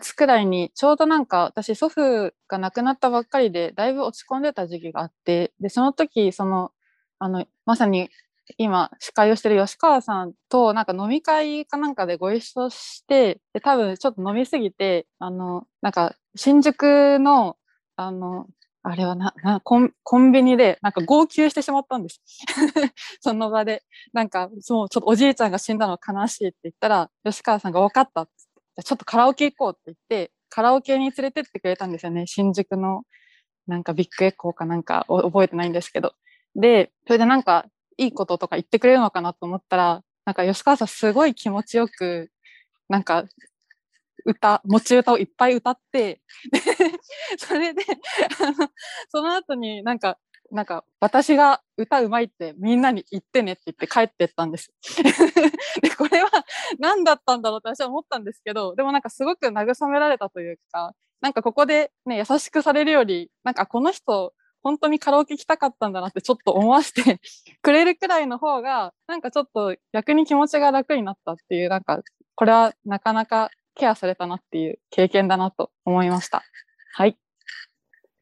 [0.00, 6.70] 末くらいにちょうどなんか私祖父が亡くなったばっかりでだいぶ落ち込んでた時期があってでその時その
[7.18, 8.10] あのまさに
[8.58, 17.56] 今司会をしてる吉川さんとなんか飲み会かなんかでご一緒してで多分ちょっと飲みすぎてあのなんか新宿の
[17.96, 18.46] あの
[18.82, 22.20] あれはななコンコンビニでなんか号泣してしまったんです
[23.20, 28.32] その場でなんかそうちょっとおじいちゃんが死んだの悲しいって言ったら吉川さんが分かったって
[28.76, 32.26] じゃちょっとカラオケ行こうって言って、カラオケに連れてってくれたんですよね。
[32.26, 33.04] 新宿の
[33.66, 36.14] なんかビッグエコーかなんか覚えてないんですけど。
[36.56, 37.66] で、それでなんか
[37.98, 42.30] いいこととか言ってくれるのかなと思ったら、なんか吉川さんすごい気持ちよく、
[42.88, 43.24] なんか
[44.24, 46.20] 歌、持ち歌をいっぱい歌って、
[47.38, 47.82] それで、
[48.40, 48.68] あの、
[49.10, 50.18] その後になんか、
[50.50, 54.72] なんか、私が歌うまいってみんなに言ってねって言って帰ってったんです。
[55.82, 56.30] で、これは
[56.78, 67.20] 何だったんだろうって私は思ったんですけど、でもなんかすごく慰められたというか、なんかここでね、優しくされるより、なんかこの人、本当にカラオケ来たかったんだなってちょっと思わせて
[67.62, 72.02] くれるくらいの方が、なんかちょっと逆に気持ちが楽になったっていう、なんか、
[72.34, 76.42] これはなかなかケアされたなっていう経験だなと思いました。
[76.94, 77.10] はい。
[77.10, 77.16] い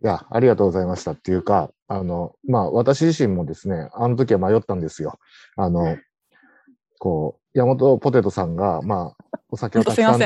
[0.00, 5.20] や、ありがとうございましたっていうか、あの、まあ、私自身もですね、あの時は迷ったんですよ。
[5.56, 5.96] あの、
[6.98, 10.20] こう、山本ポテトさんが、まあ、お酒をたくさん。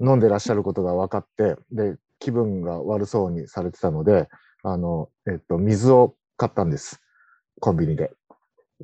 [0.00, 4.28] 飲んでらっしゃることが分かって、で、気分が悪そうにされてたので、
[4.62, 7.00] あの、えっと、水を買ったんです。
[7.60, 8.12] コンビニで。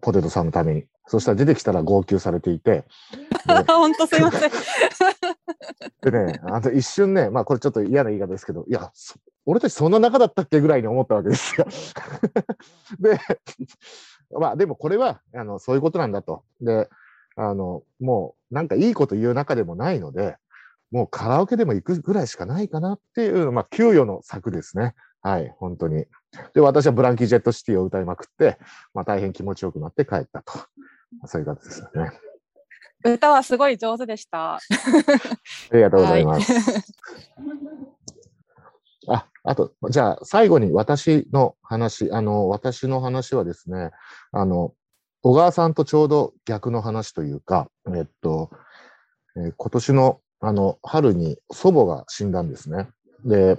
[0.01, 0.85] ポテトさんのために。
[1.07, 2.85] そしたら出てきたら号泣されていて、
[3.67, 4.51] 本当すいません。
[6.01, 11.67] でね、あと一瞬ね、まあこれちょっと嫌な言い方ですけど、いや、そ俺たちそんな仲だったっけぐらいに思ったわけですよ。
[12.99, 13.21] で、
[14.31, 16.45] まあでもこれは、あの、そういうことなんだと。
[16.63, 16.89] で、
[17.37, 20.39] あの、もうなんかいいこと言う中でもないので、
[20.91, 24.95] もうカラオケでも行くぐらいしかないかなっていう、まあ給与の策ですね。
[25.25, 26.05] はい、本当に。
[26.53, 28.59] で、私はブランキー・ジェット・シティを歌いまくって、
[28.93, 30.53] まあ大変気持ちよくなって帰ったと。
[31.25, 32.13] そういう感じですよね。
[33.05, 34.57] 歌はすごい上手でした。
[34.61, 34.61] あ
[35.73, 36.53] りがとうございます。
[39.09, 43.93] あ、あと、じゃあ、最後に私の話、あの、私の話はですね、
[44.31, 44.75] あの、
[45.23, 48.51] 小川さんとちょうど逆の話というか、えっと、
[49.37, 52.91] えー今年のあの、春に祖母が死んだんですね。
[53.25, 53.59] で、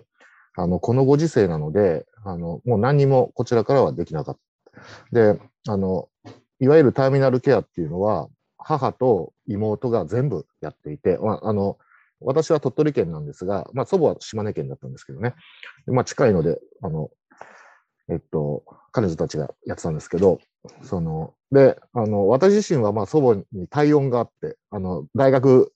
[0.58, 4.38] あの、このご時世なので、あの、もう何にもこちらからはできなかっ
[4.74, 4.82] た。
[5.12, 6.10] で、あの、
[6.60, 11.78] いわゆるターミナルケアっていうのは、母と妹が全部やっていて、まあ、あの、
[12.22, 15.36] 私は鳥取県なんですが、まあ、祖母は島根県だったんですけどね。
[15.88, 17.10] まあ、近いので、あの、
[18.10, 20.40] えっと、彼女たちがやってたんですけど、
[20.84, 25.74] その、で、あの、私自身はまあ祖母に体温があって、あの、大学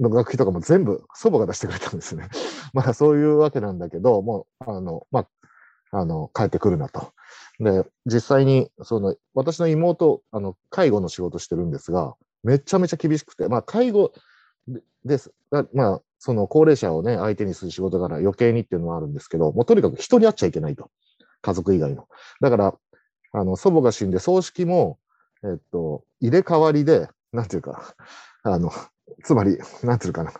[0.00, 2.28] の学費とかも全部祖母が出してくれたんですね。
[2.72, 7.12] まあそういうわけなんだけど、もう、あの、まあ、あの、帰ってくるなと。
[7.60, 14.12] で、実際に、その、私の妹、あの、介護の仕事してるんですが、めちゃめちゃ厳しくて、まあ、介護
[15.04, 15.32] です。
[15.50, 20.90] まあ、その高齢者をね、相手にする仕事から余計にっていうのはあるんですけど、もうとにかく人に会っちゃいけないと。
[21.40, 22.08] 家族以外の。
[22.40, 22.74] だから、
[23.32, 24.98] あの、祖母が死んで葬式も、
[25.44, 27.94] えっと、入れ替わりで、なんていうか、
[28.42, 28.70] あの、
[29.24, 30.32] つまり、なんていうかな、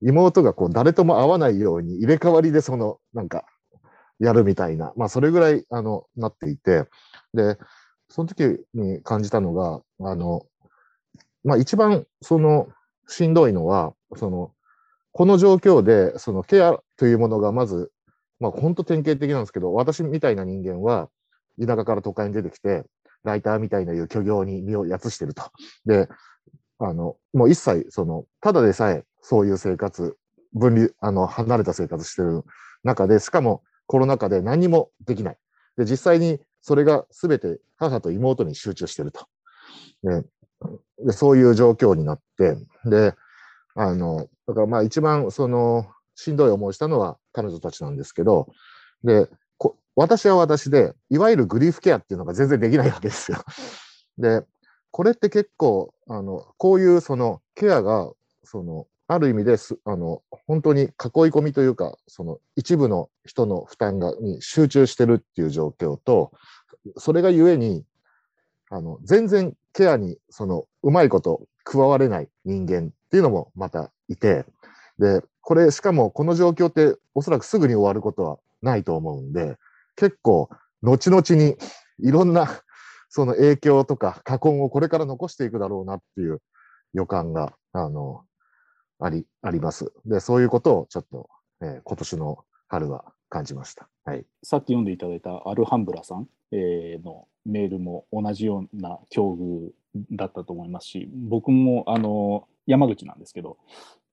[0.00, 3.44] 妹がこう、誰とも会わないように入れ替わりでその、なんか、
[4.18, 6.88] やるみたいな、まあ、それぐらい、あの、なっていて、
[7.34, 7.58] で、
[8.08, 8.44] その時
[8.74, 10.42] に感じたのが、あの、
[11.44, 12.68] まあ、一番、その、
[13.08, 14.52] しんどいのは、その、
[15.12, 17.90] この状況で、そのケアというものがまず、
[18.38, 21.08] まあ、本当典型的なんですけど、私みたいな人間は、
[21.60, 22.84] 田舎から都会に出てきて、
[23.24, 25.44] ライターみたいないう虚業に身をやつしてると。
[25.84, 26.08] で、
[26.84, 30.16] あの、もう一切、その、ただでさえ、そういう生活、
[30.52, 32.42] 分離、あの、離れた生活してる
[32.82, 35.36] 中で、しかもコロナ禍で何もできない。
[35.76, 39.26] で、実際にそれが全て母と妹に集中してると。
[40.02, 40.22] で、
[41.06, 43.14] でそういう状況になって、で、
[43.74, 48.48] あの、だからまあ一番その、しんどい思いしたのは彼女たちなんですけど、
[49.02, 49.28] で、
[49.94, 53.38] 私は私で、いわゆるグリーフケアっていうのが全然できないわけですよ。
[54.18, 54.42] で、
[54.92, 58.12] これって結構、あの、こういうそのケアが、
[58.44, 60.88] その、ある意味です、あの、本当に囲い
[61.30, 66.30] 込みというか、その一部の人の負担が、に集中してるっていう状況と、
[66.98, 67.84] それがゆえに、
[68.70, 74.44] あの、全然ケアに、その、うまいこと加われない人間っていうのもまたいて、
[74.98, 79.56] で、これ、しかもこの状況っておそらくすぐに終わることはないと思うんで、
[79.96, 80.50] 結構、
[80.82, 81.56] 後々に
[81.98, 82.62] いろんな、
[83.14, 86.40] その影響とか過根をこれから残していくだろうなっていう
[86.94, 88.24] 予感が、あの、
[88.98, 89.92] あり、あります。
[90.06, 91.28] で、そういうことをちょっと、
[91.60, 92.38] えー今年の
[92.68, 93.86] 春は感じました。
[94.06, 94.24] はい。
[94.42, 99.72] さっき読んでいただいたアルハンブラさん、えーのメールも同じような境遇
[100.12, 103.58] だったと思いますし、僕もあの山口なんですけど、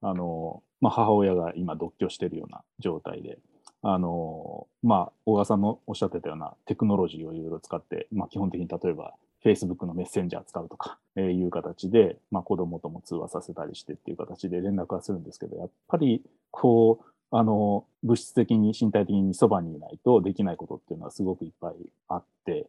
[0.02, 3.39] あのまあ、母親が今独居しているような状態で、
[3.82, 9.13] あのまあ、小川さんのおっしゃってたようなテクノロジーをいろいろ使って、まあ、基本的に例えば
[9.43, 16.21] Facebook のメッセンジャー使うとか、えーいう形で、まあ、子供とも通話させたりしてっていう形で連絡はするんですけど、やっぱり
[16.51, 21.73] こう、あの、物質的に身体的にそばにいないとできないことっていうのはすごくいっぱい
[22.09, 22.67] あって、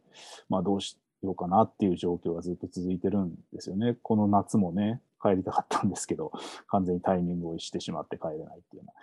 [0.49, 3.97] まあどうしてようかなっていう状況がずっと続いてるんですよね。
[4.01, 6.31] この夏もね、帰りたかったんですけど、
[6.67, 8.93] 完全にタイミングを逸してしまって帰れないっていうような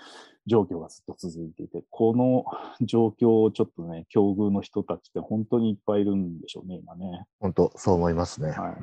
[0.46, 2.44] 状況がずっと続いていて、この
[2.84, 7.26] 状況をちょっとね、境遇の人たちって本当にいっぱいいるんでしょうね、今ね。
[7.40, 8.50] 本当そう思いますね。
[8.50, 8.76] はい。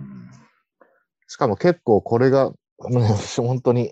[1.28, 3.08] しかも結構これが、ね
[3.38, 3.90] 本当に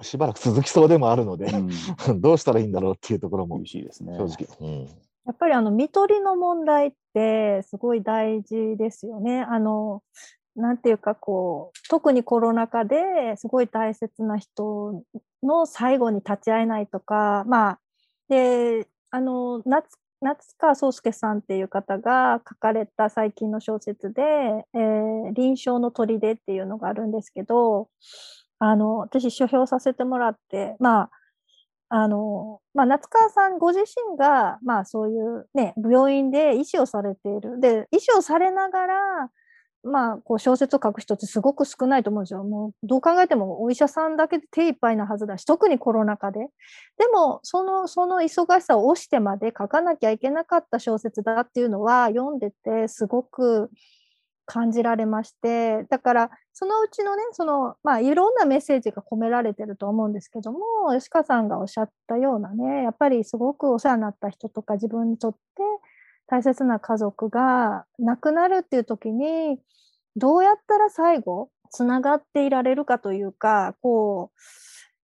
[0.00, 4.16] しばらく続きそうでもあるので、うん、 どうしたらいいんだろうっていうところも厳しいですね。
[4.18, 4.68] 正直。
[4.68, 4.88] うん
[5.26, 9.42] やっぱりあの、見取りの問題ってすごい大事ですよね。
[9.42, 10.02] あの、
[10.56, 15.02] なんていうかこう、特にコロナ禍ですごい大切な人
[15.42, 17.80] の最後に立ち会えないとか、まあ、
[18.28, 24.22] で、あの、夏、夏川宗介さんっていう方が書かれた最近の小説で、
[24.74, 27.88] えー臨床の砦っていうのがあるんですけど、
[28.58, 31.10] あの、私書評させてもらって、まあ、
[31.94, 37.60] あの、まあ、夏川さんご自身が、まあ、そういうね、病院で医師をされている。
[37.60, 39.30] で、医師をされながら、
[39.84, 42.44] まあ、こう小説を書く人ってすごく少ないと思うんですよ。
[42.44, 46.38] もう、どう考えてもお医者さんだけで手一杯なはずだし、特にコロナ禍で。
[46.96, 53.70] でも、その、その忙しさを押してまで書かなきゃいけなかった小説だっていうのは、読んでてすごく
[54.46, 60.58] 感じられまして、だから、そのうちのね、その、まあ、いろんなメッセージが込められてると思うんですけども、
[60.92, 65.38] 吉川さんがおっしゃったようなね、やっぱりすごくお世話になった人とか自分にとって
[66.26, 69.58] 大切な家族が亡くなるっていう時に、
[70.16, 74.30] どうやったら最後、つながっていられるかというか、こ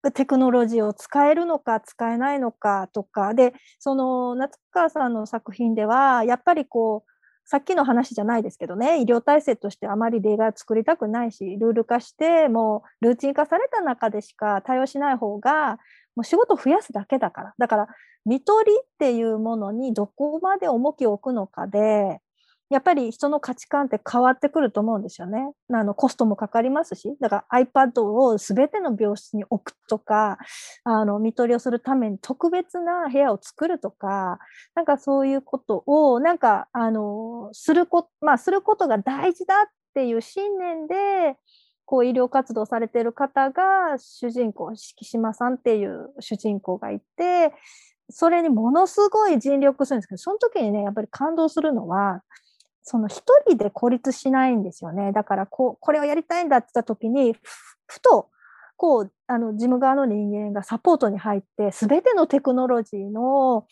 [0.03, 7.14] う、テクノロジーを使えるのか使えないのかとか、で、その夏川さんの作品では、やっぱりこう、
[7.45, 15.77] さっきの話じゃないですけどね、医療体制としてあまり例外を作りたくないし、ルール化して、もうルーチン化された中でしか対応しない方が、
[16.15, 17.53] もう仕事を増やすだけだから。
[17.59, 17.87] だから、
[18.25, 22.19] 見取りっていうものにどこまで重きを置くのかで、
[22.69, 25.51] やっぱり人の価値観って変わってくると思うんですよね。
[25.71, 30.39] あのコストもかかりますし、だから iPad を全ての病室に置くとか、
[30.83, 34.39] あの見取りをするために特別な部屋を作るとか、
[34.73, 41.37] なんかそういうことをなんかあのするこまあすることが大事だっていう信念で。
[41.87, 47.53] こう医療活動されている方が主人公敷島さんっていう主人公がいて
[48.09, 52.21] それにものすごい尽力するんですけどその時にねやっぱり感動するのは
[52.85, 55.11] その一人で孤立しないんですよね。
[55.11, 57.35] だからこう、これをやりたいんだって言った時に、
[57.87, 58.29] ふと、
[58.77, 63.65] こう、あの、事務側の人間がサポートに入って、すべてのテクノロジーの、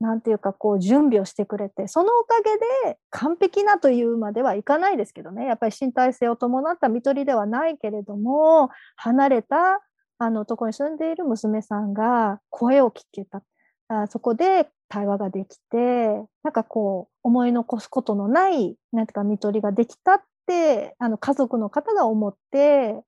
[0.00, 9.80] なんていうか、こう、準備をしてくれて、そのおかげで完璧なというまではいかないですけどね、やっぱり身体性を伴った看取りではないけれども、離れた、
[10.18, 13.42] あの、とこに住んでいる娘さんが声を聞けた。
[13.88, 23.02] あそこで対話ができて、なんかこう、思い残すことのない、なんていうか、看取りができたって、あの、家族の方が思って、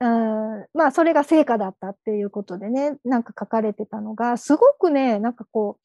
[0.00, 5.84] うん、まあ、それが成果だったっていうことでね、なんか書かれてたのが、すごくね、なんかこう、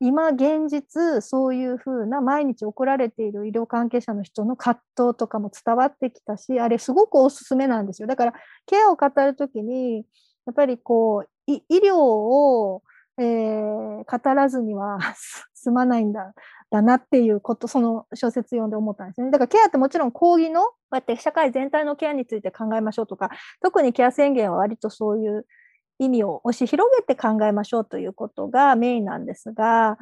[0.00, 8.08] 今現実、そういうふうな毎日送られている医療関係者の人の葛藤とかも伝わってきたし、あれすごくおすすめなんですよ。
[8.08, 8.34] だから、
[8.66, 10.04] ケアを語るときに、
[10.46, 12.82] やっぱりこう、医療を、
[13.18, 14.98] えー、語らずには
[15.54, 16.34] 済まないんだ
[16.70, 19.30] だなっていうことその小説読んで思ったんですね。
[19.30, 23.30] だからケアってもちろん講義のこうやって社会全体のケアについて考えましょうとか
[23.62, 25.46] 特にケア宣言は割とそういう
[25.98, 29.98] 意味を押し広げて考えましょうということがメインなんですが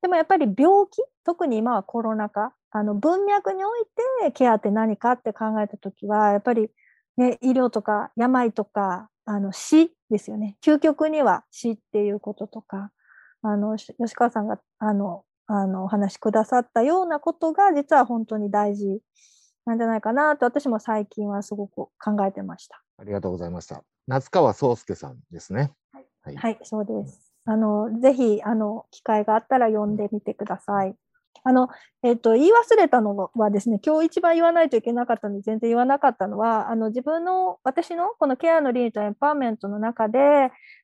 [0.00, 3.84] でもやっぱり病気特に今はコロナ禍あの文脈におい
[4.24, 6.70] てケアって何かって考えた時はやっぱり、
[7.16, 10.56] ね、医療とか病とかあの死ですよね。
[10.62, 12.92] 究極には死っていうこととか、
[13.42, 19.00] あの、吉川さんが、あの、あの、お話しくださったようなことが、実は本当に大事
[19.64, 22.82] なんじゃないかなと、私も最近はすごく考えてました。
[22.98, 23.82] ありがとうございました。
[24.06, 25.72] 夏川壮介さんですね。
[25.92, 27.32] はい、はい、はい、そうです。
[27.44, 30.94] あの、ぜひ、あの、機会があったら読んでみてください。
[31.44, 31.68] あの、
[32.02, 40.18] えっ、と、言い忘れたのはですね、今日一番言わないといけなかったので、全然言わなかったのは、あの、自分の、私のこのケアの倫理とエンパワーメントの中で、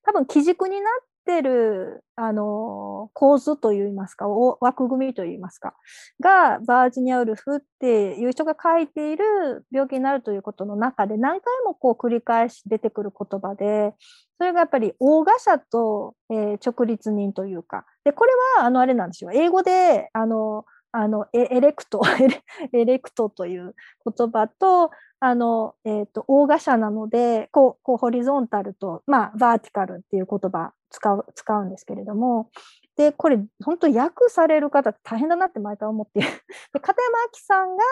[0.05, 5.75] 多分基軸になってる、あの、構図といいますか、枠組みといいますか、
[6.21, 13.95] が、バージニア・ウルフっていう人が書いている病気になるということの中で、何回もこう繰り返し出てくる言葉で、
[14.39, 19.31] それがやっぱり、大賀者と、えー、直立人というか、で、これは、あの、あれなんですよ。
[19.35, 20.65] 英語で、あの、
[20.99, 22.03] あのエエレクト
[22.73, 24.91] エレクトという言葉と、
[25.21, 32.51] あの、えっ、ー、と、大賀者なので、こう、こう、ホリゾンタルと、まあ、バーティカルっていう言葉使う、使うんですけれども、
[32.97, 36.29] で、これ、本当訳される方大変だなって毎回思っている。
[36.75, 37.85] で、片山明さんが、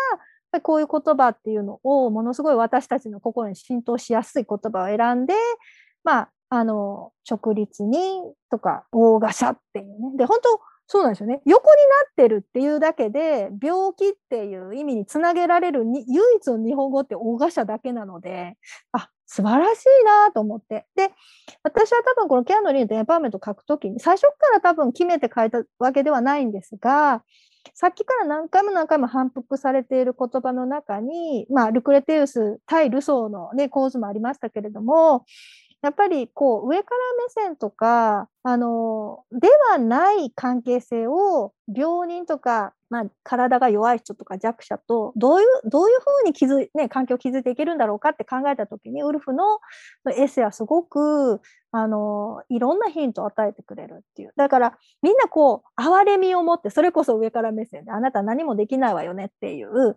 [0.63, 5.35] こういう言葉っていうのを、ものすごい私たちの心に浸透しやすい言葉を選んで、
[6.03, 10.17] まあ、あの、直立人とか、大賀者っていうね。
[10.17, 11.41] で、本当そうなんですよね。
[11.45, 18.57] 横になってるっていうだけで、病気っていう意味につなげられるに唯一の日本語って大賀者だけなので、
[18.93, 20.87] あ、素晴らしいなと思って。
[20.95, 21.11] で、
[21.65, 27.25] 私は多分このケアのリンとエンパーメント書くときに、最初から多分決めて書いたわけではないんですが、
[27.75, 35.25] さっきから何回も何回も反復されている言葉の中に、まあ、ルクレテウス対ルソーの、ね、構図もありましたけれども、
[35.83, 49.59] やっぱりこう上から目線とかあのではない関係性を病人とか、まあ、体が弱い人とか弱者とどういうどういうふうに築い、ね、環境を築いていけるんだろうかって考えた時にウルフの
[50.15, 51.41] エッセイはすごく
[51.73, 54.33] あのいろんなヒントを与えてくれるっていう。
[54.37, 59.97] だからみんなこう哀れみを持ってそれこそ上から目線であなた何もできないわよねっていう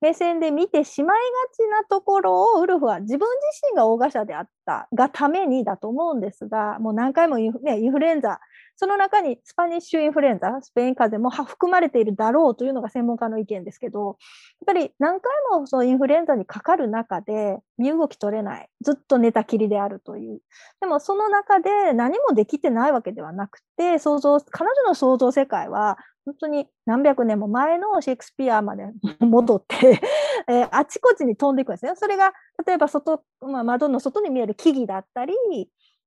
[0.00, 8.40] 目線で見てしまいがちなところをウルフは自分自身が大賀者であったがためにだと思うんですがもう何回もインフ,、ね、ンフルエンザ。
[8.76, 14.16] その中にスパニッシュインフルエンザスペイン風邪も含まれているだろうというのが専門家の意見ですけどやっ
[14.64, 18.68] ぱり何回もそのインフルエンザにかかる中で身動き取れない。
[18.80, 20.40] ずっと寝たきりであるという。
[20.80, 28.86] でもその中で何もできてないわけではなくて想像彼女の想像世界は本当に何百年も前のシェイクスピアまで
[29.20, 30.00] 戻って
[30.48, 31.92] えー、あちこちに飛んでいくんですね。
[31.96, 32.32] それが
[32.66, 35.34] 例えば外、まあ、窓の外に見える木々だったり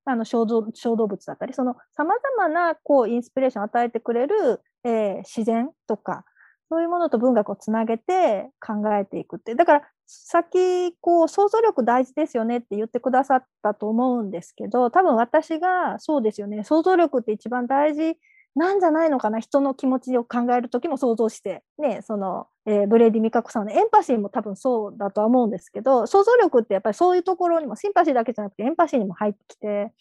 [0.05, 6.25] あの小動小動物だったりそのさまざまなこうインスピレーションを与えてくれる、えー、自然とか
[6.73, 9.53] そういうものと文学をつなげて考えていくって。
[9.53, 18.17] だから、さっき、こう、想像力大事ですよねって言ってくださったと思うんですけど、多分私が、そうですよね、想像力って一番大事
[18.55, 29.91] なんじゃないのかな、人の気持ちを考えるときも想像して、ね、その、えーブレイディ・ミカコさんのエンパシーも多分そうだとは思うんですけど、想像力ってやっぱりそういうところにも、シンパシーだけじゃなくてエンパシーにも入ってきて、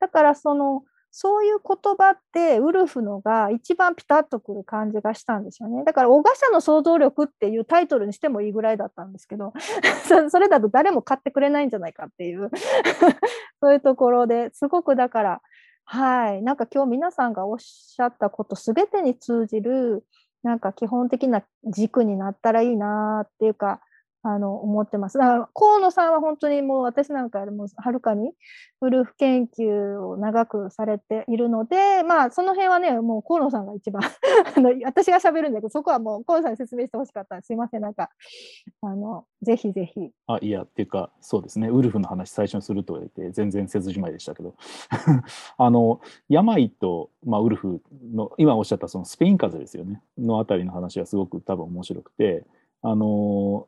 [0.00, 0.82] だからその、
[1.16, 5.84] そういう言葉ってウルフのが一番ピタッとくる感じがしたんですよね。
[5.84, 9.52] だから、小笠の想像力っていうタイトルにしてもいいぐらいだったんですけど、
[10.28, 12.50] それだと誰も買ってくれないんじゃないかっていう、
[13.62, 15.42] そういうところですごくだから、
[15.84, 20.04] はい、なんか今日皆さんがおっしゃったこと全てに通じる、
[20.42, 23.80] なんか基本的な軸になったらいいなっていうか、
[24.26, 25.18] あの、思ってます。
[25.18, 28.32] だから、河野さんは本当にもう私なんかよりもはるかに
[28.80, 34.02] ウルフ研究を長くされているので、まあ、その辺はね、もう河野さんが一番
[34.56, 37.42] あの、私が喋るんだけど、そこはもう河野さんに説明してほしかった。
[37.42, 38.08] すいません、なんか、
[38.80, 40.10] あの、ぜひぜひ。
[40.26, 44.54] あ、いや、っていうか、そうですね、ウルフの話最初にすると言って、全然せずじまいでしたけど、
[45.58, 46.00] あの、
[46.30, 47.82] 病と、まあ、ウルフ
[48.14, 52.46] の、今おっしゃったそのスペイン風邪ですよね、のあたりの話はすごく多分面白くて、
[52.80, 53.66] あの、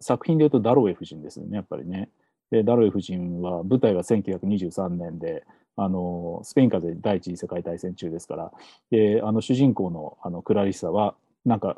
[0.00, 2.08] 作品で言うとダロウェ夫人ですよね、やっぱりね。
[2.50, 5.44] で、ダロウェ夫人は、舞台は1923年で、
[5.76, 8.52] あの、スペイン風邪第一次世界大戦中ですから、
[8.90, 11.76] で、あの、主人公のあのクラリッサは、なんか、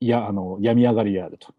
[0.00, 1.52] や、あの、病み上がりであると。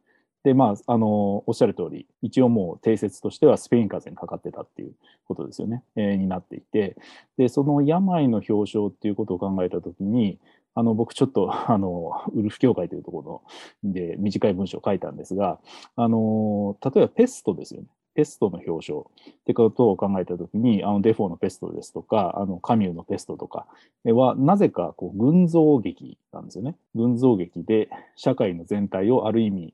[0.43, 4.93] で、まあ、あの、おっしゃる通り、一応もう定説としてはスペイン風邪にかかってたっていう
[5.25, 6.97] ことですよね、えーになっていて、
[7.37, 10.39] で、その病の表彰っていうことを考えたときに、
[10.74, 13.41] あの、僕ちょっと、 あの、ウルフ協会というところ
[13.84, 15.59] で短い文章を書いたんですが、
[15.95, 17.88] あの、例えばペストですよね。
[18.13, 23.67] ペストの表象ってことを考えたときに、あのデフォーのペストですとか、あのカミューのペストとか
[24.03, 26.76] は、なぜかこう群像劇なんですよね。
[26.93, 29.74] 群像劇で社会の全体をある意味、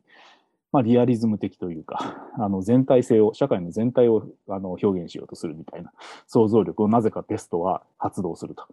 [0.71, 5.91] まあ、リアリズム的というか、 あの全体性を、社会の全体をあの表現しようとするみたいな
[6.27, 8.63] 想像力をなぜかペストは発動すると。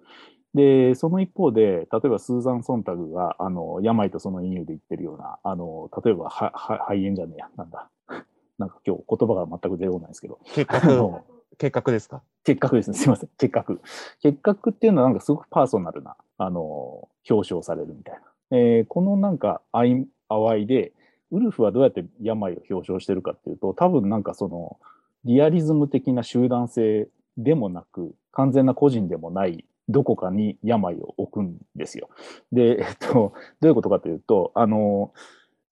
[0.55, 7.91] で、その一方で、例えばスーザン・ソンタグが、あの、病とその隠喩で言ってるような、あの、例えば、は、は、肺炎じゃねえや、なんだ。
[8.59, 11.25] なんか今日言葉が全く出てこないですけど、結あ核、の
[11.59, 12.23] 結核ですか？
[12.45, 12.97] 結核ですね。
[12.97, 13.31] すいません。
[13.39, 13.81] 結核。
[14.21, 18.57] 結核っていうのはなんかすごくパーソナルな、あの、表彰されるみたいな。
[18.57, 20.93] えーこのなんか愛、淡いで、
[21.31, 24.79] ウルフはどうやって病を表彰してるかっていうと、多分なんかその、
[25.25, 32.09] リアリズム的な集団性でもなく、完全な個人でもない、どこかに病を置くんですよ。
[32.53, 35.13] で、えっと、どういうことかというと、あの、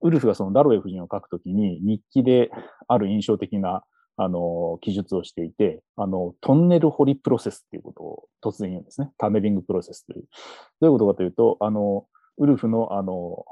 [0.01, 2.51] ウルフがそのダロウェ夫人を書くときに日記で
[2.89, 3.85] ある印象的な
[4.17, 9.11] あの、記述をしていて、あの、トンネル掘りプロセスっていうことを突然言うんですね。
[9.19, 10.25] タネリングプロセスという。
[10.81, 12.07] どういうことかというと、あの、
[12.39, 13.45] ウルフの、あの、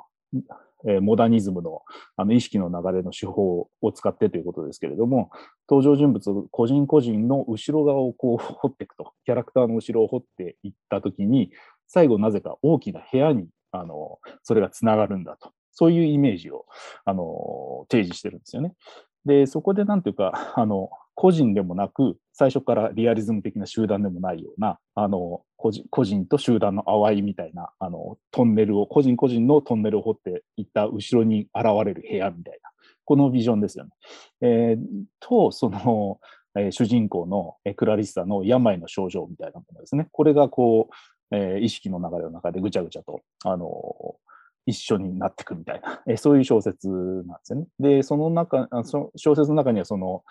[0.86, 1.82] えーモダニズムの
[2.16, 5.30] あの意識の流れの手法を使ってということですけれども、
[5.68, 11.52] 登場人物個人個人の後ろ側をこう 掘っていくと、キャラクターの後ろを掘っていったときに、
[11.86, 15.52] 最後なぜか大きな部屋に、あの、それがつながるんだと。
[15.72, 16.66] そういうイメージを、
[17.04, 18.74] あの、提示してるんですよね。
[19.24, 20.90] で、そこでなんていうか、あの、
[21.20, 32.70] 個人でもなく、最初からリアリズム的な集団でもないような、あの、個人個人と集団の淡いみたいな、あの、トンネルを、個人個人のトンネルを掘っていった後ろに現れる部屋みたいな、
[33.04, 33.90] このビジョンですよね。
[34.40, 36.20] えーと、その、
[36.56, 40.08] えー主人公のえークラリッサの病の症状みたいなものですね。
[40.12, 44.16] これがこう、えー意識の流れの中でぐちゃぐちゃと、あの
[44.64, 47.66] 一緒になっていくみたいな、えそういう小説なんですよね。
[47.78, 50.24] で、その中、その小説の中にはその、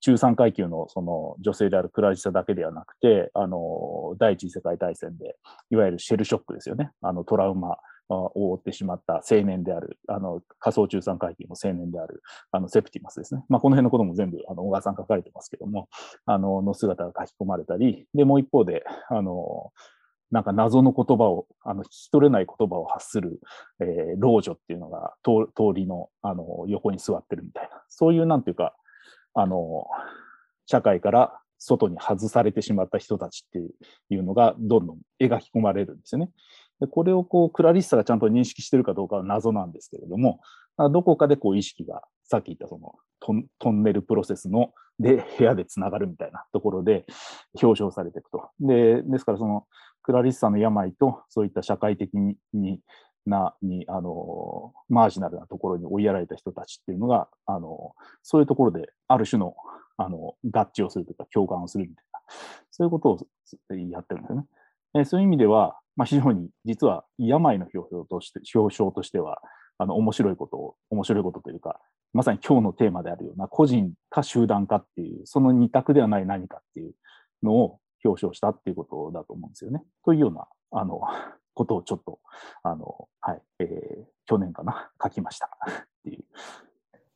[0.00, 5.36] 中産階級のその女性であるクラリサだけではなくて、あの、第一次世界大戦で、
[5.70, 6.90] いわゆるシェルショックですよね。
[7.00, 7.78] あの、トラウマ
[8.08, 12.22] を負ってしまった青年である、あの、仮想中産階級の青年である、
[12.52, 13.44] あの、セプティマスですね。
[13.48, 15.88] まあ、この辺のことも全部、あの、小川さん書かれてますけども、
[16.24, 19.72] あの、の姿が書き込まれたり、で、もう一方で、あの、
[20.30, 23.40] なんか謎の言葉を、あの、聞き取れない言葉を発する、
[23.80, 25.32] えー老女っていうのが通
[25.74, 28.74] りの、あの、横に座ってるみたいな、そういう、なんていうか、
[29.36, 29.86] あの、
[30.66, 33.58] 社会から外に外されてしまった人たちって
[34.10, 36.30] いうのがどんどん描き込まれるんですよね。
[36.80, 40.40] でこれをこう、クラリッサがちゃんと認識してるかどうかは謎なんですけれども、
[40.90, 42.94] どこかでこう意識が、さっき言ったその
[43.58, 47.06] トンネルプロセスの、で、部屋でつながるみたいなところで
[47.62, 48.50] 表彰されていくと。
[48.60, 49.66] で、ですからその、
[50.02, 52.80] クラリッサの病と、そういった社会的、に
[53.26, 59.54] な、に、あの、マージナルなところに追いやられた人たちっていうのが、あの、そういうところで、ある種の、
[59.96, 62.20] あの、合致をするというか、共感をするみたいな、
[62.70, 64.46] そういうことをやってるんですよね。
[64.94, 69.40] えーそういう意味では、まあ、非常に実は病の表彰として表彰としては、
[69.78, 71.80] あの面白いことを、面白いことというか、
[72.12, 76.92] まさに今日のテーマであるような個人か集団かっていう、その二択ではない何かっていう
[77.42, 79.82] のを表彰したっていうことだと思うんですよね。
[80.04, 81.02] というような、あの、
[81.56, 82.20] ことをちょっと、
[82.62, 86.24] あの、はい、えー去年かな、 書きました っていう。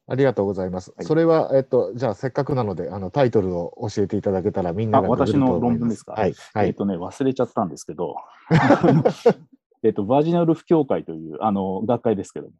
[0.09, 0.91] ありがとうございます。
[0.97, 6.13] はいそれは、えっと、じゃあ、せっかくなので、あの、タイトルを教えていただけたら、みんなあがググると思います私の論文ですか？
[6.13, 6.35] はい。
[6.55, 6.67] はい。
[6.69, 8.17] えっとね、忘れちゃったんですけど、
[9.83, 12.53] えっと、バージナルフ協会という、あの、学会ですけども、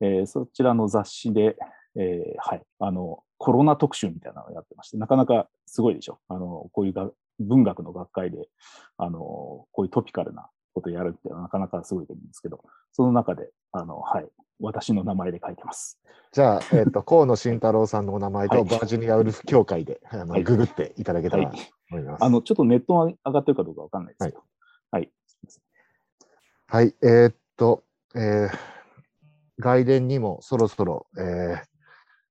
[0.00, 1.56] えーそちらの雑誌で、
[1.96, 6.18] えーはい、あの、コロナ特集みたいなのをやってまして、なかなかすごいでしょ？
[6.28, 7.10] あの、こういうが
[7.40, 8.48] 文学の学会で、
[8.96, 10.50] あの、こういうトピカルな
[10.80, 14.28] ことをやるっていうのはなかなかすごいと思うんですけど、その中で、あの、はい、
[14.60, 15.98] 私の名前で書いてます。
[16.32, 22.24] じゃあ、えっと、 河野慎太郎さんのお名前と、はいバージニアウルフ協会で、あのはいググっていただけたらはいと思います。
[22.24, 24.42] あの、ちょっとネットが上がってるかどうかわかんないですけど、
[24.90, 25.12] はい。
[26.66, 28.78] はい、えーっと、えー
[29.60, 31.62] 外伝にもそろそろ、えー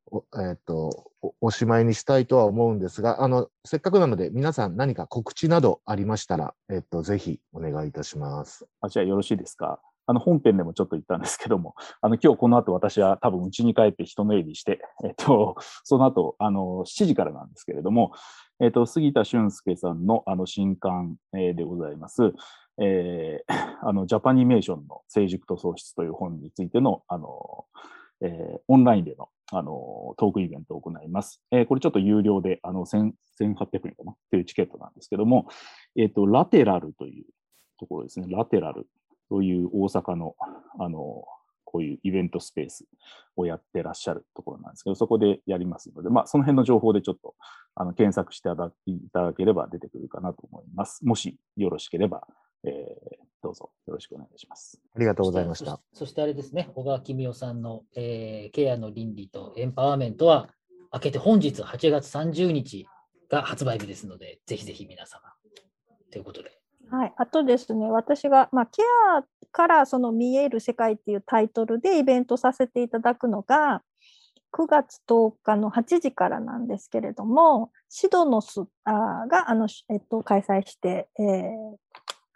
[0.10, 1.07] おえーっと
[1.41, 8.67] お、しまいにしたいとは思うんですが、あの、せっかくなので、皆さん何か告知などありましたら、えっと、ぜひお願いいたします。
[8.82, 9.80] あ、じゃあよろしいですか？
[10.09, 18.13] あの、本編でもちょっと言ったんですけども、 あの、今日この後私は多分家に帰って人の入りして、えっと、その後、あの、7時からなんですけれども、
[18.61, 22.34] えっと、杉田俊介さんのあの、新刊、でございます。
[22.80, 27.65] えー あの、ジャパニメーションの成熟と喪失という本についての、あの、
[28.21, 31.41] えーオンラインでの、あの、トークイベントを行います。
[31.52, 33.08] えーこれちょっと有料で、あの、1800
[33.39, 33.56] 円
[33.95, 34.16] かな？
[34.32, 35.48] というチケットなんですけども、
[35.95, 37.26] えっと、ラテラルという
[37.80, 38.28] ところですね。
[38.30, 38.88] ラテラル
[39.30, 40.36] という大阪の、
[40.80, 41.24] あの、
[41.70, 42.86] こういうイベントスペース
[43.36, 47.36] をやってらっしゃるところなんですけど、そこでやりますので、まあ、その辺の情報でちょっと
[47.76, 48.50] あの検索して
[48.86, 51.06] いただければ出てくるかなと思います。
[51.06, 52.26] もしよろしければ、
[52.64, 54.82] えーどうぞよろしくお願いします。
[54.95, 55.80] ありがとうございました。
[55.93, 60.49] そそしてあれですね、小川公夫さんの、えーケアの倫理とエンパワーメントは、
[60.93, 62.88] 明けて本日8月30日
[63.30, 65.22] が発売日ですので、ぜひぜひ皆様。
[66.12, 66.51] ということで。
[66.89, 68.82] はい、あとですね、私が、まあ、ケ
[69.18, 73.82] アからその見える世界っていうタイトルでイベントさせていただくのが、
[74.53, 81.78] 9月10日の8時からなんですけれども、シドノスあーがあの、えっと、開催して、えー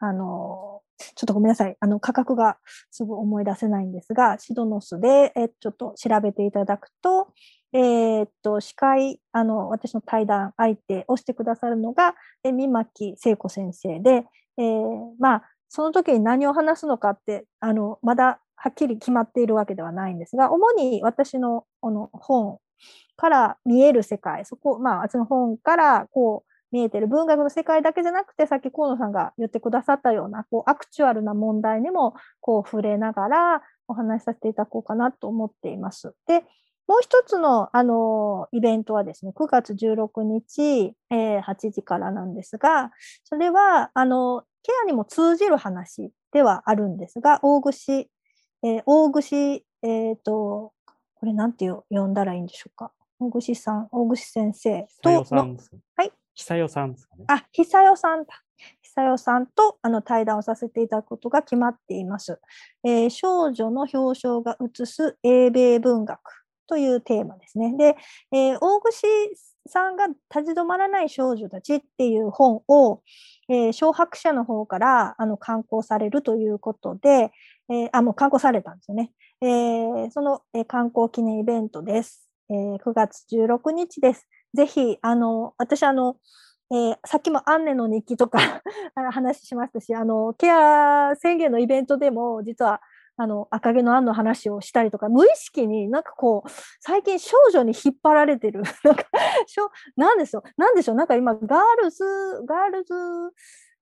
[0.01, 2.57] あのちょっとごめんなさい、あの価格が
[2.91, 7.29] すぐ思い出せないんですが、シドノスで、えちょっと調べていただくと、
[7.73, 14.25] えーっと司会あの、私の対談相手をしてくださるのが、え三巻聖子先生で、
[14.57, 22.59] えーまあ、その時に何を話すのかってあのまだはっきり決まっているわけではないんですが主に私のこの本
[23.15, 36.13] から見える世界そこ、まあ、私の本からこう見えてる文学の世界だけじゃなくてさっき河野さんが言ってくださったようなこうアクチュアルな問題にもこう触れながらお話しさせていただこうかなと思っています。
[36.28, 36.43] で
[36.88, 42.91] もう一つの、あのイベントはですね、9月16日、えー8時からなんですが、
[43.24, 50.74] それは、あの、ケアにも通じる話ではあるんですが、大串、えー大串、えっ、と、
[51.15, 52.91] これなんてよ呼んだらいいんでしょうか。
[53.19, 55.09] 大串さん、大串先生と
[55.95, 56.11] はい。
[56.41, 57.25] 久代さんですかね。
[57.27, 58.43] あ、久代さんだ。
[58.81, 62.39] 久代さんとあの対談をさせていただくことが決まっています。
[62.83, 66.19] えー少女の表彰が映す英米文学
[66.67, 67.75] というテーマですね。
[67.77, 67.95] で、
[68.31, 69.07] えー大串
[69.67, 73.01] さんが立ち止まらない少女たちっていう本を、
[73.47, 77.31] えー、小白社の方からあの刊行されるということで、
[77.69, 79.11] えーあ、もう刊行されたんですよね。
[79.41, 82.27] えーその、えー刊行記念イベントです。
[82.49, 84.27] えー9月16日です。
[84.53, 86.17] ぜひ、あの、私、あの、
[86.71, 88.39] えーさっきもアンネの日記とか
[89.11, 92.81] 話しましたし、あの、ケア宣言のイベントでも、実は、
[93.17, 96.49] あの、赤毛のアンの話をしたりとか、無意識になんかこう、
[96.79, 98.63] 最近少女に引っ張られてる。
[98.85, 99.03] なんか、
[99.47, 102.03] しょなんでしょう、なんでしょう、なんか今、ガールズ、
[102.47, 102.93] ガールズ、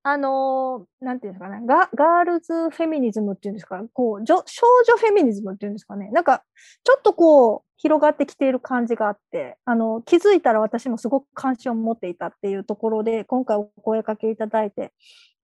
[0.03, 6.43] あのーなんていうんですかねガ、ガールズフェミニズムっていうんですか、こう、女少女フェミニズムっていうんですかね、なんか、
[6.83, 14.93] ちょっとこう、広がってきている感じがあって、あの、気づいたら私もすごく関心を持っていたっていうところで、今回お声かけいただいて、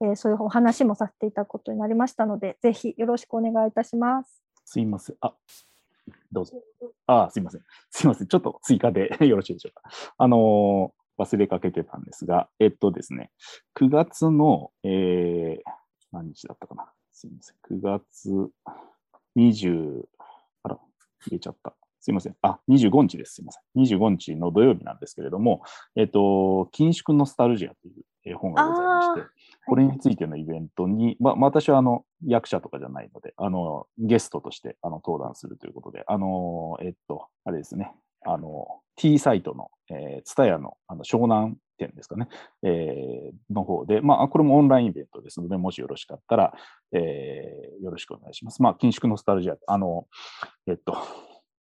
[0.01, 4.41] えーそういうお話もさせていただくことになりましたので、ぜひよろしくお願いいたします。
[4.66, 5.16] すいません。
[5.22, 5.34] あ、
[6.32, 6.62] どうぞ。
[7.08, 7.62] あ、すいません。
[7.89, 8.28] すいません。
[8.28, 9.89] ちょっと追加で よろしいでしょうか。
[10.18, 13.32] あのー忘れかけてたんですが、えっとですね、
[13.76, 15.59] 9月の、えー、
[16.11, 16.91] 何日だったかな。
[17.13, 17.80] すいません。
[17.80, 18.49] 9月
[19.38, 20.03] 20、
[20.63, 20.80] あら、
[21.22, 21.74] 入れちゃった。
[22.05, 22.36] すいません。
[22.43, 23.36] あ、25日です。
[23.36, 23.82] すいません。
[23.82, 25.63] 25日の土曜日なんですけれども、
[25.95, 29.28] えっと、緊縮ノスタルジアという、えー本がございまして、
[29.66, 37.91] これについてのイベントに、まあ、まあ私はあの役者とかじゃないので、あのゲストとしてあの登壇するということで、あのえっと、あれですね、
[38.26, 42.28] あの T サイトの、えー、ツのあの湘南店ですかね、
[42.63, 46.53] えーの方で、まあ、これもオンラインイベントですので、もしよろしかったら、
[46.93, 48.61] えーよろしくお願いします。
[48.61, 50.07] まあ、緊縮ノスタルジア、あの、
[50.67, 50.97] えっと、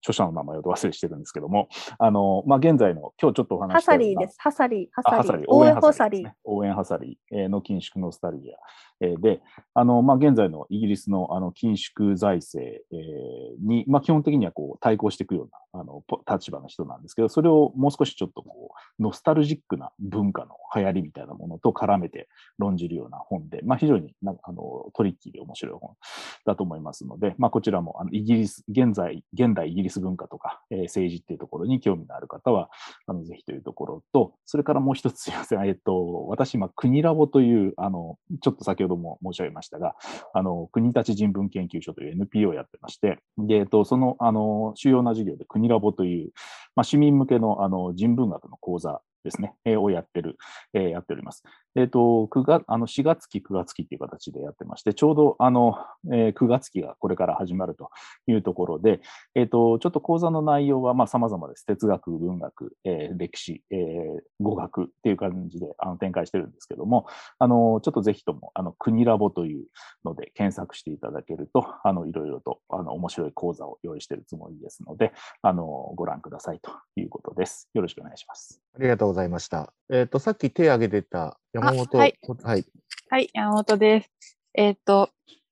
[0.03, 4.37] 著者の名前を忘れしてるんですけども、あの、まあ、現在の、今日ちょっとお話ハししたようなサリーです。
[4.39, 4.89] ハサリー。
[4.93, 5.45] ハサリー。
[5.49, 6.31] 応援ハハサリー。
[6.45, 8.57] 応援ハサリーえーの緊縮ノスタルジア。
[9.01, 9.41] えーで、
[9.75, 22.29] あの、まあ、現在のイギリスのあの緊縮財政、えーに、まあ、基本的にはこう対抗していくようなあのポ立場の人なんですけど、それをもう少しちょっとこう、ノスタルジックな文化の流行りみたいなものと絡めて
[22.59, 25.97] 論じるような本で、まあ、非常になんかあのトリッキーで面白い本
[26.45, 32.71] だと思いますので、まあ、こちらもあのイギリス、現在、現代イギリス文化とか、えー政治っていうところに興味のある方は、
[33.07, 39.95] あのぜひというところと、それからもう一つすいません、えっと、私、今、国ラボという、あの、ちょっと先ほども申し上げましたが、
[40.35, 46.33] あの、国立人文研究所という NPO をやってまして、で、えっと、その、あの、主要な授業で国ラボという、
[46.75, 50.37] まあ、市民向けの、あの、人文学の講座ですね、をやってる、
[50.73, 51.45] やっております。
[51.75, 55.77] えっ、と、9月、あの、4月期、9月期っていう形でやってまして、ちょうど、あの、
[56.13, 57.91] えー9月期がこれから始まると
[58.27, 59.01] いうところで、
[59.35, 61.65] えっ、と、ちょっと講座の内容は、まあ、様々です。
[61.67, 67.07] 哲学、文学、えー歴史、えー語学っていう感じで、あの、展開してるんですけども、
[67.39, 69.67] あの、ちょっとぜひとも、あの、国ラボという
[70.05, 75.13] ので検索していただけると、あの、いろいろと、あの、面白い講座を用意しているつもりですので、
[75.43, 77.69] あの、ご覧くださいということです。
[77.75, 78.61] よろしくお願いします。
[78.75, 79.73] ありがとうございました。
[79.91, 82.65] えっ、と、さっき手挙げてた山本、あはいはい。
[83.11, 84.11] はい、山本です。
[84.55, 85.11] えっ、と、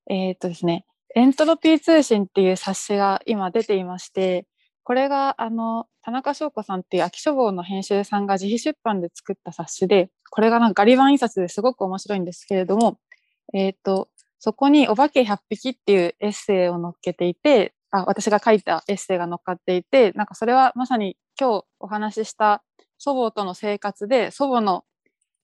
[0.08, 4.46] えっ、とですね、エントロピー通信っていう冊子が今出ていまして、
[4.82, 12.98] これが、あの、田中翔子さんっていう秋書房の編集さんが自費出版で作った冊子で、これがなんかガリ版印刷ですごく面白いんですけれども、
[13.52, 22.62] えっ、と、そこにお化け100匹っていうエッセイを載っけていて、あ、私が書いたエッセイが載っかっていて、なんかそれはまさに今日お話しした
[22.96, 24.84] 祖母との生活で祖母の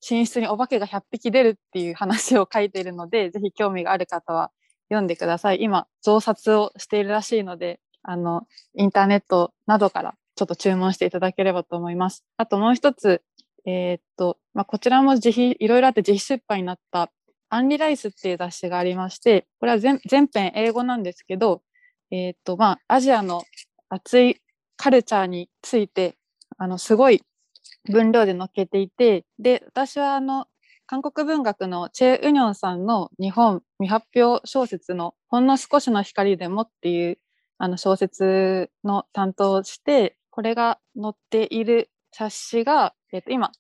[0.09, 4.51] 寝室にお化けが100匹出るっていう話を書いているので、 ぜひ興味がある方は
[4.89, 5.63] 読んでください。
[5.63, 12.25] 今、増刷をしているらしいので、あの、インターネットなどからちょっと注文していただければと思います。
[12.37, 13.23] あともう一つ、
[13.67, 17.11] えーっと、まあ、こちらも自費、いろいろあって自費出版になった
[17.49, 21.63] アンリライスっていう雑誌がありまして、これは全全編英語なんですけど、
[22.11, 23.43] えーっと、まあ、アジアの
[23.89, 24.41] 熱い
[24.77, 26.17] カルチャーについて、
[26.59, 27.23] あの、すごい
[27.87, 30.47] 分量で載っけていて、で、私はあの、
[30.87, 37.19] 韓国文学のチェ・ウニョンさんの日本未発表小説のほんの少しの光でもっていう
[37.59, 43.51] あの小説の担当をして、これが載っている冊子が、えっと今、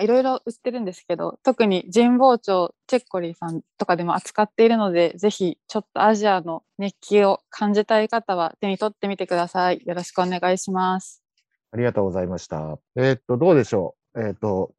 [0.00, 9.82] いろいろ売ってるんですけど、特に神保町チェッコリーさんとかでも扱っているので、ぜひちょっとアジアの熱気を感じたい方は手に取ってみてください。
[9.84, 11.25] よろしくお願いします。
[11.76, 12.78] ありがとうございました。
[12.96, 14.22] えっ、と、どうでしょう？
[14.22, 14.72] えっ、と、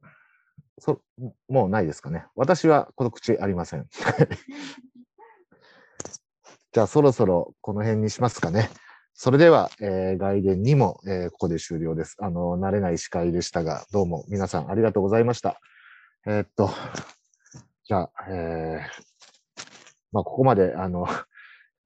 [0.80, 1.00] そ、
[1.48, 2.26] もうないですかね？
[2.34, 3.86] 私はこの口ありません。
[6.72, 8.68] じゃあ、そろそろこの辺にしますかね。
[9.14, 12.16] それでは、えー外伝にも、えーここで終了です。
[12.18, 15.60] あの、慣れない司会でしたが、どうも皆さんありがとうございました。
[16.26, 16.68] えーっと、
[17.84, 19.02] じゃあ、えー
[20.10, 21.06] まあ、ここまで、あの、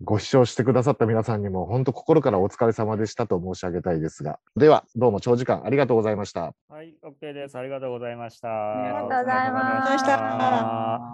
[0.04, 6.54] ご視聴してくださった皆さんにも、本当心からお疲れ様でしたと申し上げたいですが、では、どうも長時間ありがとうございました。
[6.68, 7.56] はい、OK です。
[7.56, 8.48] ありがとうございました。
[8.48, 11.12] ありがとうございました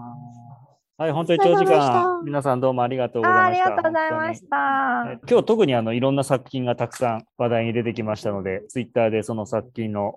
[1.01, 3.71] はい、本当に長時間、皆さんどうもありがとうございああました。
[3.71, 4.57] りがとうございました。
[5.13, 10.09] え今日特にあのいろんな作品がたくさん話題に出てきましたので、ツイッターでその作品の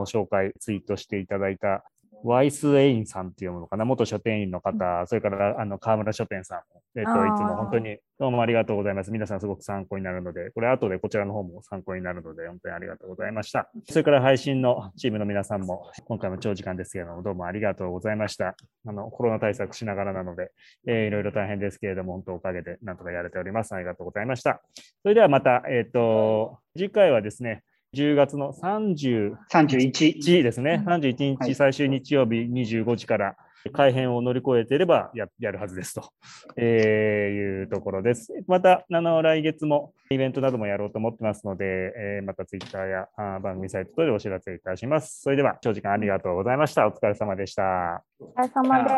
[0.00, 1.82] お紹介、ツイートしていただいた
[2.24, 6.60] ワイス・エインさんっていうものかな、元書店員の方、それからあの河村書店さん、
[6.98, 9.10] えっと、いつも本当にどうもありがとうございます。
[9.12, 13.70] 皆さんすごく参考になるので、これ後でこちらの方も参考になるので、本当にありがとうございました。
[13.88, 18.56] それから配信のチームの皆さんも、今回も長時間ですけれども、どうもありがとうございました。
[18.86, 20.50] あの、コロナ対策しながらなので、
[20.86, 23.74] えーいろいろ大変ですけれども、本当おかげでなんとかやれております。
[23.74, 24.60] ありがとうございました。
[25.02, 27.62] それではまた、えっ、と、次回はですね、
[27.94, 30.42] 10月の31 31。
[30.42, 33.36] ですね、31はい日最終日曜日25時から
[33.72, 36.10] 改編を乗り越えていればややるはずですと、
[36.56, 38.32] えーいうところです。
[38.46, 41.64] また、あの来月もイベントなどもやろうと思ってますので、
[41.96, 45.20] えーまたツイッターやあー番組サイトでお知らせいたします。
[45.22, 46.86] それでは、長時間ありがとうございました。
[46.86, 48.04] お疲れ様でした。
[48.20, 48.90] お疲れ様で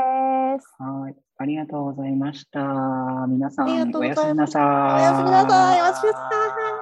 [0.61, 0.74] す。
[0.78, 1.14] はい。
[1.38, 2.61] ありがとうございました。
[3.28, 4.62] 皆さん、ありがとうおやすございますみなさい。
[4.62, 5.80] おやすみなさい。
[5.80, 6.28] おやすみなさ
[6.76, 6.80] い。